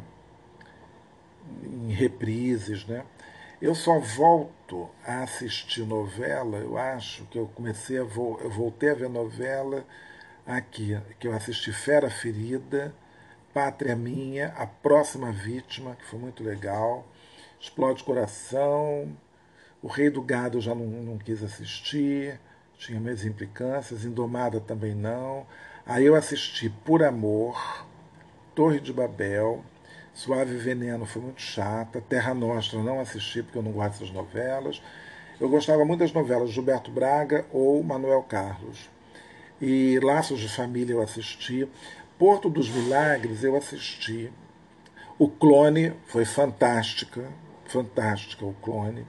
[1.65, 2.85] em reprises.
[2.87, 3.05] Né?
[3.61, 4.53] Eu só volto
[5.05, 9.85] a assistir novela, eu acho que eu comecei a vo, eu voltei a ver novela
[10.47, 12.95] aqui, que eu assisti Fera Ferida,
[13.55, 17.07] Pátria Minha, A Próxima Vítima, que foi muito legal,
[17.61, 19.17] Explode Coração,
[19.83, 22.39] O Rei do Gado eu já não, não quis assistir
[22.83, 25.47] tinha minhas implicâncias, Indomada também não.
[25.87, 27.87] Aí eu assisti Por Amor,
[28.55, 29.65] Torre de Babel,
[30.15, 34.83] Suave Veneno foi muito chata, Terra Nostra não assisti porque eu não gosto dessas novelas.
[35.41, 38.91] Eu gostava muito das novelas Gilberto Braga ou Manuel Carlos.
[39.61, 41.69] E Laços de Família eu assisti.
[42.19, 44.31] Porto dos Milagres eu assisti.
[45.19, 47.29] O Clone foi fantástica,
[47.65, 49.07] fantástica o Clone.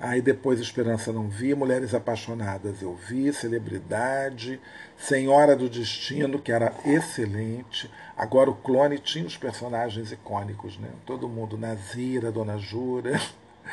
[0.00, 4.60] Aí depois Esperança não vi, Mulheres Apaixonadas eu vi, Celebridade,
[4.96, 7.90] Senhora do Destino, que era excelente.
[8.16, 10.88] Agora o clone tinha os personagens icônicos, né?
[11.04, 13.20] Todo mundo, Nazira, Dona Jura,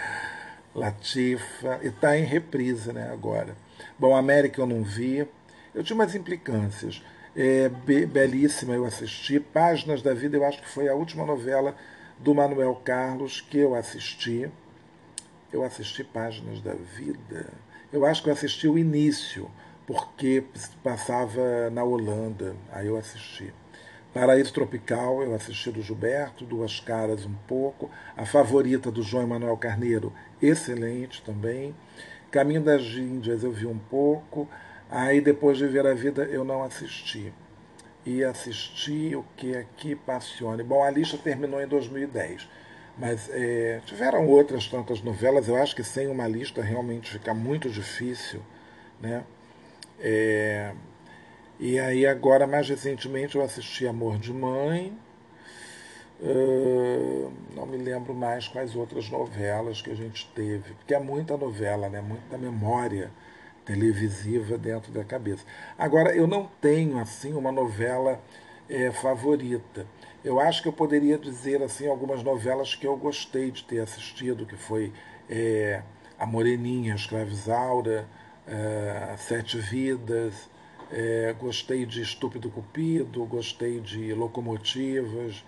[0.74, 3.56] Latifa, e está em reprise né, agora.
[3.98, 5.28] Bom, América eu não vi.
[5.76, 7.04] Eu tinha umas implicâncias.
[7.36, 9.40] É, be belíssima eu assisti.
[9.40, 11.76] Páginas da Vida, eu acho que foi a última novela
[12.18, 14.50] do Manuel Carlos que eu assisti
[15.56, 17.48] eu assisti Páginas da Vida.
[17.92, 19.50] Eu acho que eu assisti o início,
[19.88, 20.44] porque
[20.84, 22.56] passava na Holanda.
[22.72, 23.54] Aí eu assisti.
[24.14, 27.90] Paraíso Tropical, eu assisti do Gilberto, Duas Caras um pouco.
[28.18, 31.74] A favorita do João Emanuel Carneiro, excelente também.
[32.30, 34.50] Caminho das Índias eu vi um pouco.
[34.90, 37.34] Aí depois de ver a vida eu não assisti.
[38.06, 40.64] E assisti o que aqui Passione.
[40.64, 42.48] Bom, a lista terminou em 2010.
[42.98, 47.70] Mas é, tiveram outras tantas novelas, eu acho que sem uma lista realmente fica muito
[47.70, 48.42] difícil.
[49.02, 49.24] Né?
[50.00, 50.74] É,
[51.60, 54.98] e aí agora, mais recentemente, eu assisti Amor de Mãe.
[56.22, 61.36] Uh, não me lembro mais quais outras novelas que a gente teve, porque é muita
[61.36, 62.00] novela, né?
[62.00, 63.12] muita memória
[63.66, 65.46] televisiva dentro da cabeça.
[65.78, 68.22] Agora, eu não tenho assim uma novela
[68.70, 69.86] é, favorita.
[70.26, 74.44] Eu acho que eu poderia dizer assim algumas novelas que eu gostei de ter assistido,
[74.44, 74.92] que foi
[75.30, 75.84] é,
[76.18, 78.08] A Moreninha, Escravizaura,
[78.48, 80.50] é, Sete Vidas,
[80.92, 85.46] é, gostei de Estúpido Cupido, gostei de Locomotivas,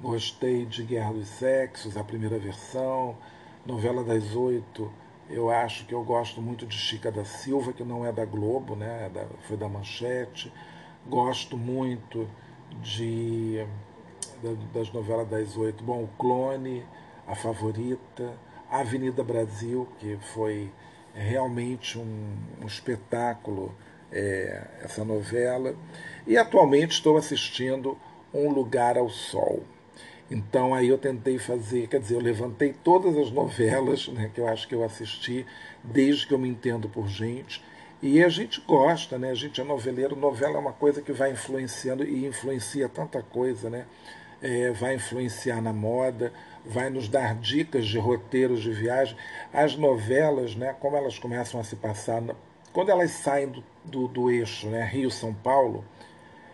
[0.00, 3.18] gostei de Guerra dos Sexos, a primeira versão,
[3.66, 4.90] Novela das Oito,
[5.28, 8.74] eu acho que eu gosto muito de Chica da Silva, que não é da Globo,
[8.74, 9.10] né?
[9.14, 10.50] É foi da Manchete.
[11.06, 12.26] Gosto muito
[12.82, 13.66] de
[14.72, 15.82] das novelas das oito.
[15.82, 16.84] Bom, o Clone,
[17.26, 18.32] A Favorita,
[18.70, 20.70] Avenida Brasil, que foi
[21.14, 23.74] realmente um, um espetáculo
[24.12, 25.74] é, essa novela.
[26.26, 27.96] E atualmente estou assistindo
[28.32, 29.62] Um Lugar ao Sol.
[30.30, 34.48] Então aí eu tentei fazer, quer dizer, eu levantei todas as novelas né, que eu
[34.48, 35.46] acho que eu assisti
[35.82, 37.62] desde que eu me entendo por gente.
[38.02, 39.30] E a gente gosta, né?
[39.30, 43.70] A gente é noveleiro, novela é uma coisa que vai influenciando e influencia tanta coisa,
[43.70, 43.86] né?
[44.44, 46.30] É, vai influenciar na moda,
[46.66, 49.16] vai nos dar dicas de roteiros de viagem.
[49.50, 52.22] As novelas, né, como elas começam a se passar,
[52.70, 55.82] quando elas saem do, do, do eixo né, Rio-São Paulo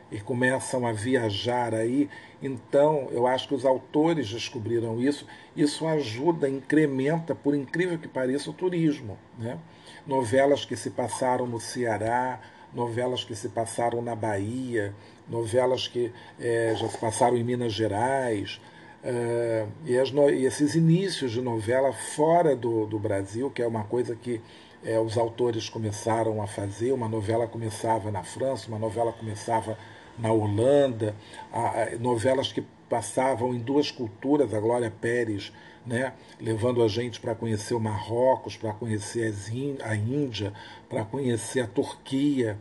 [0.08, 2.08] e começam a viajar aí,
[2.40, 5.26] então eu acho que os autores descobriram isso.
[5.56, 9.18] Isso ajuda, incrementa, por incrível que pareça, o turismo.
[9.36, 9.58] Né?
[10.06, 12.38] Novelas que se passaram no Ceará,
[12.74, 14.94] novelas que se passaram na Bahia,
[15.28, 18.60] novelas que é, já se passaram em Minas Gerais,
[19.02, 23.84] é, e, as, e, esses inícios de novela fora do, do Brasil, que é uma
[23.84, 24.40] coisa que
[24.84, 26.92] é, os autores começaram a fazer.
[26.92, 29.76] Uma novela começava na França, uma novela começava
[30.18, 31.14] na Holanda,
[31.52, 35.52] a, a, novelas que passavam em duas culturas, a Glória Pérez
[35.86, 39.34] né, levando a gente para conhecer o Marrocos, para conhecer
[39.82, 40.52] a Índia,
[40.88, 42.58] para conhecer a Turquia.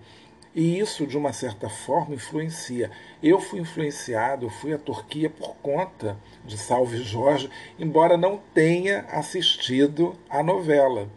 [0.55, 2.89] E isso, de uma certa forma, influencia.
[3.21, 9.01] Eu fui influenciado, eu fui à Turquia por conta de Salve Jorge, embora não tenha
[9.11, 11.07] assistido a novela.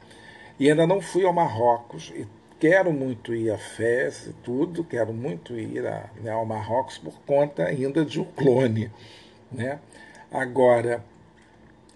[0.61, 2.27] E ainda não fui ao Marrocos, e
[2.61, 7.19] quero muito ir a Fez e tudo, quero muito ir a, né, ao Marrocos por
[7.27, 8.93] conta ainda de um clone.
[9.51, 9.81] Né?
[10.31, 11.03] Agora,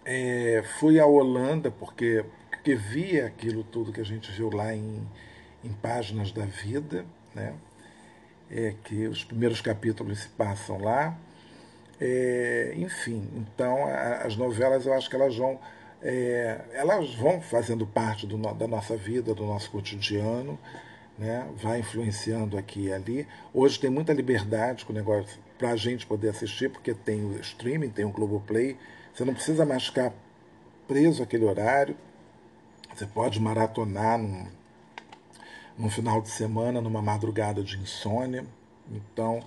[0.07, 5.03] é, fui à Holanda porque, porque vi aquilo tudo que a gente viu lá em,
[5.65, 7.05] em Páginas da Vida,
[7.35, 7.55] né?
[8.49, 11.19] É, que os primeiros capítulos se passam lá.
[12.01, 15.59] É, enfim, então a, as novelas eu acho que elas vão,
[16.01, 20.57] é, elas vão fazendo parte do, da nossa vida, do nosso cotidiano,
[21.19, 21.49] né?
[21.57, 23.27] vai influenciando aqui e ali.
[23.53, 27.41] Hoje tem muita liberdade com o negócio para a gente poder assistir, porque tem o
[27.41, 28.77] streaming, tem o Globoplay,
[29.17, 30.13] você não precisa mais ficar
[30.87, 31.97] preso àquele horário.
[32.95, 34.47] Você pode maratonar num,
[35.79, 38.45] num final de semana, numa madrugada de insônia.
[38.93, 39.43] Então,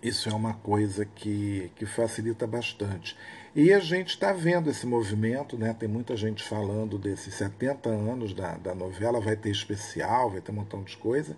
[0.00, 3.16] isso é uma coisa que, que facilita bastante.
[3.56, 5.74] E a gente está vendo esse movimento, né?
[5.76, 10.52] tem muita gente falando desses 70 anos da, da novela, vai ter especial, vai ter
[10.52, 11.36] um montão de coisa.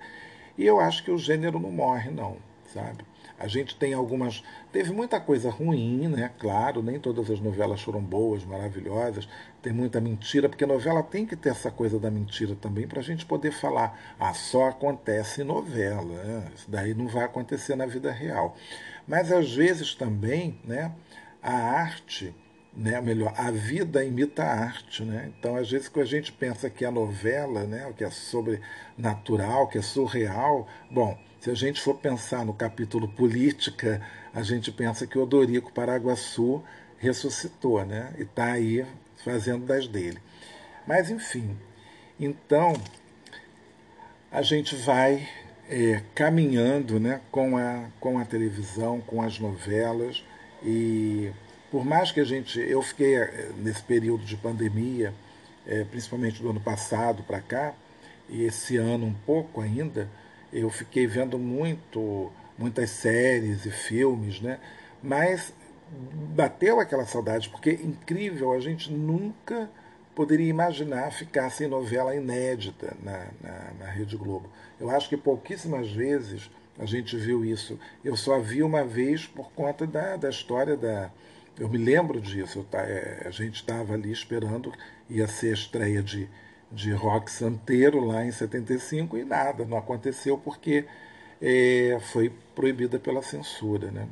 [0.58, 2.36] E eu acho que o gênero não morre, não,
[2.74, 3.06] sabe?
[3.40, 4.44] A gente tem algumas.
[4.70, 6.30] Teve muita coisa ruim, né?
[6.38, 9.26] Claro, nem todas as novelas foram boas, maravilhosas.
[9.62, 13.02] Tem muita mentira, porque novela tem que ter essa coisa da mentira também para a
[13.02, 13.98] gente poder falar.
[14.20, 16.22] Ah, só acontece em novela.
[16.22, 16.52] Né?
[16.54, 18.54] Isso daí não vai acontecer na vida real.
[19.08, 20.92] Mas às vezes também, né?
[21.42, 22.34] A arte
[22.76, 25.32] né, melhor, a vida imita a arte, né?
[25.36, 29.78] Então, às vezes, quando a gente pensa que a novela, né, que é sobrenatural, que
[29.78, 34.00] é surreal, bom, se a gente for pensar no capítulo política,
[34.32, 36.62] a gente pensa que Odorico Paraguaçu
[36.98, 38.14] ressuscitou, né?
[38.18, 38.86] E está aí
[39.24, 40.18] fazendo das dele.
[40.86, 41.56] Mas, enfim,
[42.18, 42.74] então
[44.30, 45.26] a gente vai
[45.68, 50.24] é, caminhando né, com, a, com a televisão, com as novelas
[50.62, 51.32] e
[51.70, 52.58] por mais que a gente.
[52.60, 55.14] Eu fiquei eh, nesse período de pandemia,
[55.66, 57.74] é, principalmente do ano passado para cá,
[58.28, 60.08] e esse ano um pouco ainda,
[60.52, 64.58] eu fiquei vendo muito, muitas séries e filmes, né?
[65.02, 65.52] Mas
[66.34, 69.68] bateu aquela saudade, porque incrível, a gente nunca
[70.14, 74.48] poderia imaginar ficar sem novela inédita na, na, na Rede Globo.
[74.78, 77.78] Eu acho que pouquíssimas vezes a gente viu isso.
[78.04, 81.10] Eu só vi uma vez por conta da, da história da,
[81.58, 82.66] eu me lembro disso.
[82.70, 84.72] Tá, é, a gente estava ali esperando,
[85.08, 86.28] ia ser a estreia de,
[86.70, 90.84] de Rock Santeiro lá em 75 e nada, não aconteceu porque
[91.40, 93.90] é, foi proibida pela censura.
[93.90, 94.06] Né?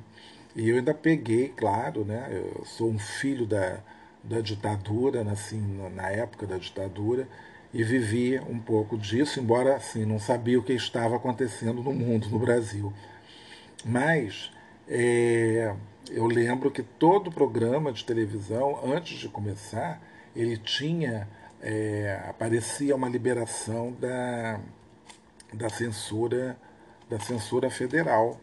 [0.57, 2.29] E eu ainda peguei, claro, né?
[2.31, 3.79] eu sou um filho da,
[4.23, 5.61] da ditadura, assim,
[5.95, 7.29] na época da ditadura,
[7.73, 12.29] e vivi um pouco disso, embora assim, não sabia o que estava acontecendo no mundo,
[12.29, 12.93] no Brasil.
[13.85, 14.51] Mas
[14.89, 15.75] é,
[16.11, 20.01] eu lembro que todo programa de televisão, antes de começar,
[20.35, 21.29] ele tinha.
[21.61, 24.61] É, aparecia uma liberação da,
[25.53, 26.57] da censura
[27.09, 28.39] da censura federal,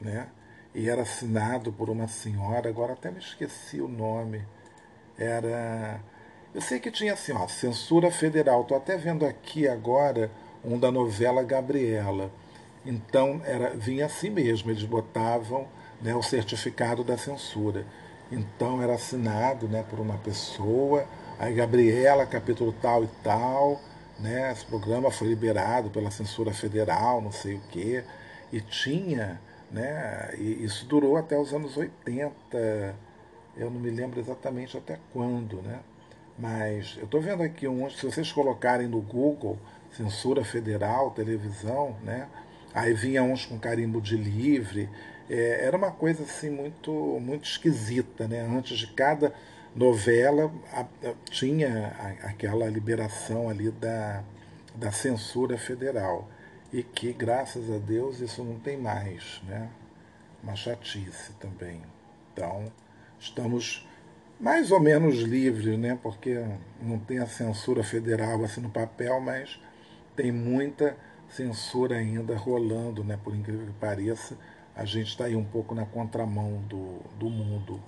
[0.00, 0.28] né?
[0.74, 4.42] E era assinado por uma senhora, agora até me esqueci o nome.
[5.18, 6.00] Era
[6.56, 8.62] eu sei que tinha assim, ó, censura federal.
[8.62, 10.30] Estou até vendo aqui agora
[10.64, 12.30] um da novela Gabriela.
[12.82, 15.68] Então era vinha assim mesmo, eles botavam
[16.00, 17.84] né, o certificado da censura.
[18.32, 21.06] Então era assinado né, por uma pessoa,
[21.38, 23.80] aí Gabriela, capítulo tal e tal,
[24.18, 28.04] né, esse programa foi liberado pela censura federal, não sei o quê,
[28.52, 32.96] e tinha, né, e isso durou até os anos 80,
[33.56, 35.80] eu não me lembro exatamente até quando, né,
[36.38, 39.58] mas eu estou vendo aqui uns, se vocês colocarem no Google,
[39.92, 42.28] censura federal, televisão, né,
[42.74, 44.88] aí vinha uns com carimbo de livre,
[45.28, 48.26] é, era uma coisa assim muito, muito esquisita.
[48.28, 48.40] Né?
[48.40, 49.32] Antes de cada
[49.76, 54.24] novela a, a, tinha a, aquela liberação ali da,
[54.74, 56.28] da censura federal.
[56.72, 59.40] E que, graças a Deus, isso não tem mais.
[59.46, 59.68] Né?
[60.42, 61.82] Uma chatice também.
[62.32, 62.72] Então,
[63.18, 63.86] estamos
[64.40, 65.98] mais ou menos livres, né?
[66.02, 66.44] porque
[66.80, 69.60] não tem a censura federal assim no papel, mas
[70.16, 70.96] tem muita
[71.28, 73.18] censura ainda rolando, né?
[73.22, 74.36] por incrível que pareça
[74.76, 77.80] a gente está aí um pouco na contramão do, do mundo.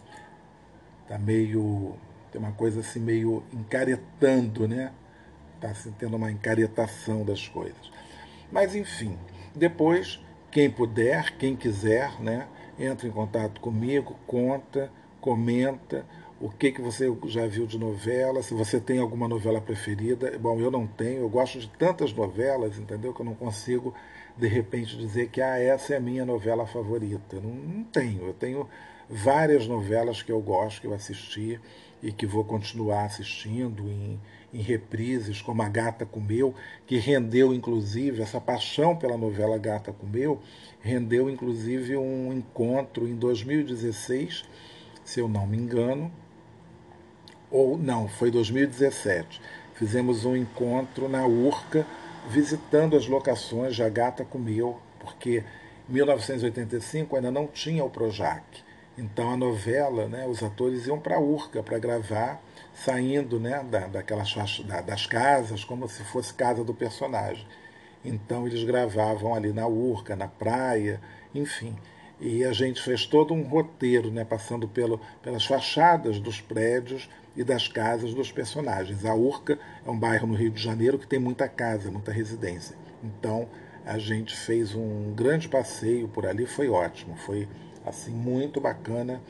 [1.09, 1.95] Está meio.
[2.31, 4.93] Tem uma coisa assim meio encaretando, né?
[5.55, 7.91] Está assim, tendo uma encaretação das coisas.
[8.53, 9.17] Mas enfim,
[9.55, 12.47] depois, quem puder, quem quiser, né?
[12.79, 16.05] Entra em contato comigo, conta, comenta
[16.39, 20.39] o que, que você já viu de novela, se você tem alguma novela preferida.
[20.39, 23.15] Bom, eu não tenho, eu gosto de tantas novelas, entendeu?
[23.15, 23.95] Que eu não consigo
[24.37, 27.41] de repente dizer que ah, essa é a minha novela favorita.
[27.41, 28.27] Não, não tenho.
[28.27, 28.69] Eu tenho
[29.09, 31.61] várias novelas que eu gosto, que eu assisti
[32.03, 34.21] e que vou continuar assistindo em,
[34.53, 36.55] em reprises, como A Gata Comeu,
[36.87, 40.41] que rendeu inclusive, essa paixão pela novela Gata Comeu,
[40.81, 44.45] rendeu inclusive um encontro em 2016,
[45.05, 46.13] se eu não me engano,
[47.51, 49.41] ou não, foi 2017.
[49.75, 51.87] Fizemos um encontro na Urca
[52.29, 55.43] visitando as locações de A Gata Comeu, porque
[55.89, 58.68] em 1985 ainda não tinha o Projac.
[58.99, 62.43] Então a novela, né, os atores iam para a Urca para gravar,
[62.75, 64.35] saindo né, da, daquelas
[64.67, 67.47] da, das casas, como se fosse casa do personagem.
[68.05, 71.01] Então eles gravavam ali na Urca, na praia,
[71.33, 71.77] enfim.
[72.21, 77.45] E a gente fez todo um roteiro, né, passando pelo, pelas fachadas dos prédios e
[77.45, 79.05] das casas dos personagens.
[79.05, 82.77] A Urca é um bairro no Rio de Janeiro que tem muita casa, muita residência.
[83.05, 83.49] Então
[83.87, 87.49] a gente fez um grande passeio por ali, foi ótimo, foi
[87.85, 89.21] assim muito bacana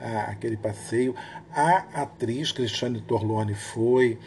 [0.00, 1.14] ah, aquele passeio.
[1.52, 4.18] A atriz Cristiane Torlone foi,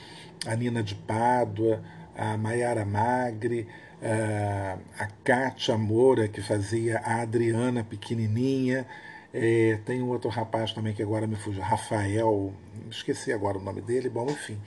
[0.45, 1.81] a Nina de Pádua,
[2.15, 3.67] a Maiara Magre,
[4.01, 8.85] ah, a Kátia Moura, que fazia a Adriana pequenininha,
[9.33, 12.53] é, tem um outro rapaz também que agora me fugiu, Rafael,
[12.89, 14.57] esqueci agora o nome dele, bom, enfim.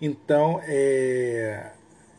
[0.00, 1.70] Então, é,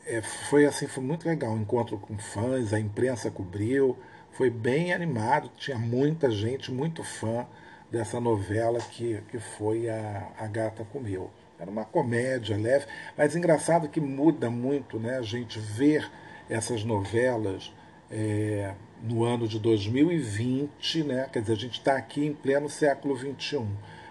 [0.08, 3.98] é, foi assim, foi muito legal, encontro com fãs, a imprensa cobriu,
[4.34, 7.46] foi bem animado, tinha muita gente, muito fã
[7.92, 11.30] dessa novela que, que foi a, a Gata Comeu.
[11.60, 16.10] Era uma comédia leve, mas engraçado que muda muito né, a gente ver
[16.50, 17.72] essas novelas
[18.12, 23.16] é, no ano de 2020, né, quer dizer, a gente está aqui em pleno século
[23.16, 23.66] XXI.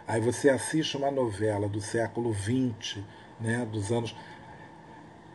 [0.07, 2.99] Aí você assiste uma novela do século XX,
[3.41, 4.14] né, dos anos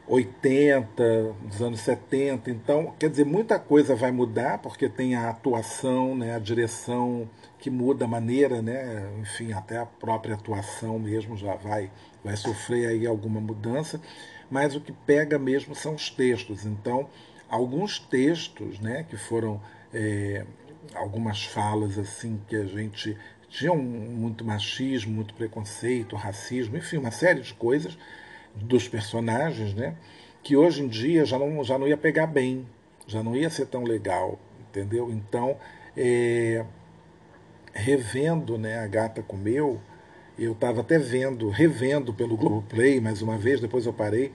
[0.07, 2.49] 80, dos anos 70.
[2.49, 7.29] Então, quer dizer, muita coisa vai mudar, porque tem a atuação, né, a direção
[7.59, 11.91] que muda a maneira, né, enfim, até a própria atuação mesmo já vai,
[12.23, 13.99] vai sofrer aí alguma mudança,
[14.49, 16.65] mas o que pega mesmo são os textos.
[16.65, 17.09] Então,
[17.49, 19.61] alguns textos né, que foram
[19.93, 20.45] é,
[20.93, 23.17] algumas falas assim que a gente
[23.49, 27.97] tinha um, muito machismo, muito preconceito, racismo, enfim, uma série de coisas
[28.55, 29.95] dos personagens, né?
[30.43, 32.65] Que hoje em dia já não, já não ia pegar bem,
[33.05, 34.39] já não ia ser tão legal,
[34.69, 35.11] entendeu?
[35.11, 35.57] Então,
[35.95, 36.65] é,
[37.73, 39.79] revendo né, a Gata Comeu,
[40.37, 44.31] eu estava até vendo, revendo pelo Globoplay mais uma vez, depois eu parei,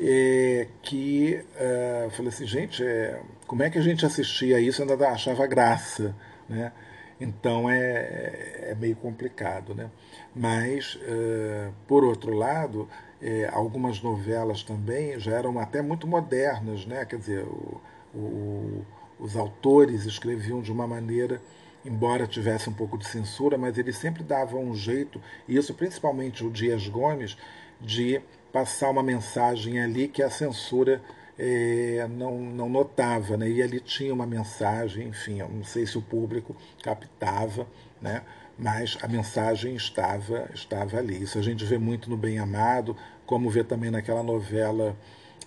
[0.00, 4.88] é, que uh, falei assim, gente, é, como é que a gente assistia isso e
[4.88, 6.14] ainda achava graça,
[6.48, 6.72] né?
[7.20, 9.90] Então é, é meio complicado, né?
[10.34, 12.88] Mas, uh, por outro lado,
[13.20, 17.04] é, algumas novelas também já eram até muito modernas, né?
[17.04, 17.80] Quer dizer, o,
[18.14, 18.84] o,
[19.18, 21.40] os autores escreviam de uma maneira,
[21.84, 26.44] embora tivesse um pouco de censura, mas eles sempre davam um jeito, e isso principalmente
[26.44, 27.36] o Dias Gomes,
[27.80, 28.20] de
[28.52, 31.02] passar uma mensagem ali que a censura
[31.38, 33.48] é, não, não notava, né?
[33.48, 37.66] e ali tinha uma mensagem, enfim, eu não sei se o público captava,
[38.00, 38.22] né?
[38.58, 41.22] Mas a mensagem estava, estava ali.
[41.22, 44.96] Isso a gente vê muito no Bem Amado, como vê também naquela novela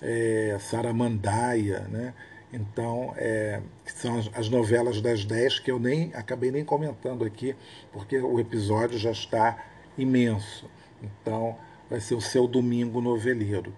[0.01, 2.14] é, Saramandaia, né?
[2.53, 7.55] Então, é, são as, as, novelas das 10 que eu nem acabei nem comentando aqui,
[7.93, 9.57] porque o episódio já está
[9.97, 10.70] imenso.
[11.01, 11.55] Então,
[11.89, 13.74] vai ser o seu domingo noveleiro.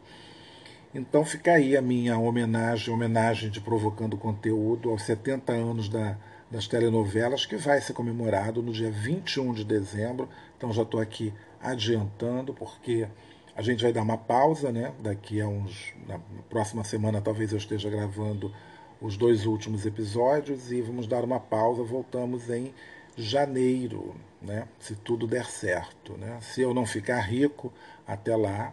[0.93, 6.15] Então fica aí a minha homenagem, homenagem de Provocando Conteúdo aos 70 anos da,
[6.53, 10.29] das telenovelas, que vai ser comemorado no dia 21 de dezembro.
[10.55, 13.07] Então já estou aqui adiantando, porque
[13.55, 14.93] a gente vai dar uma pausa, né?
[14.99, 15.93] Daqui a uns.
[16.07, 16.19] Na
[16.51, 18.53] próxima semana talvez eu esteja gravando
[19.01, 21.81] os dois últimos episódios e vamos dar uma pausa.
[21.81, 22.71] Voltamos em
[23.17, 24.67] janeiro, né?
[24.79, 26.37] Se tudo der certo, né?
[26.39, 27.73] Se eu não ficar rico
[28.05, 28.71] até lá,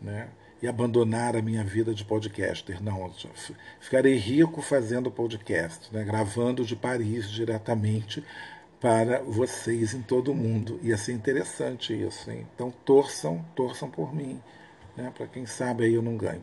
[0.00, 0.30] né?
[0.62, 2.82] E abandonar a minha vida de podcaster.
[2.82, 3.10] Não,
[3.80, 6.04] ficarei rico fazendo podcast, né?
[6.04, 8.22] gravando de Paris diretamente
[8.80, 10.78] para vocês em todo o mundo.
[10.82, 12.30] Ia ser interessante isso.
[12.30, 12.46] Hein?
[12.54, 14.40] Então torçam, torçam por mim.
[14.96, 15.12] Né?
[15.16, 16.42] Para quem sabe aí eu não ganho.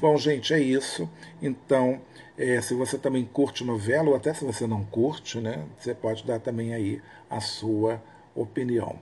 [0.00, 1.10] Bom, gente, é isso.
[1.42, 2.00] Então,
[2.36, 6.24] é, se você também curte novela, ou até se você não curte, né, você pode
[6.24, 8.00] dar também aí a sua
[8.32, 8.96] opinião.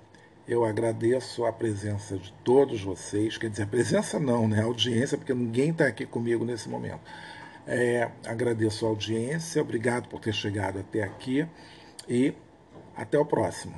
[0.48, 4.60] Eu agradeço a presença de todos vocês, quer dizer, a presença não, né?
[4.60, 7.00] A audiência, porque ninguém está aqui comigo nesse momento.
[7.66, 11.44] É, agradeço a audiência, obrigado por ter chegado até aqui
[12.08, 12.32] e
[12.96, 13.74] até o próximo.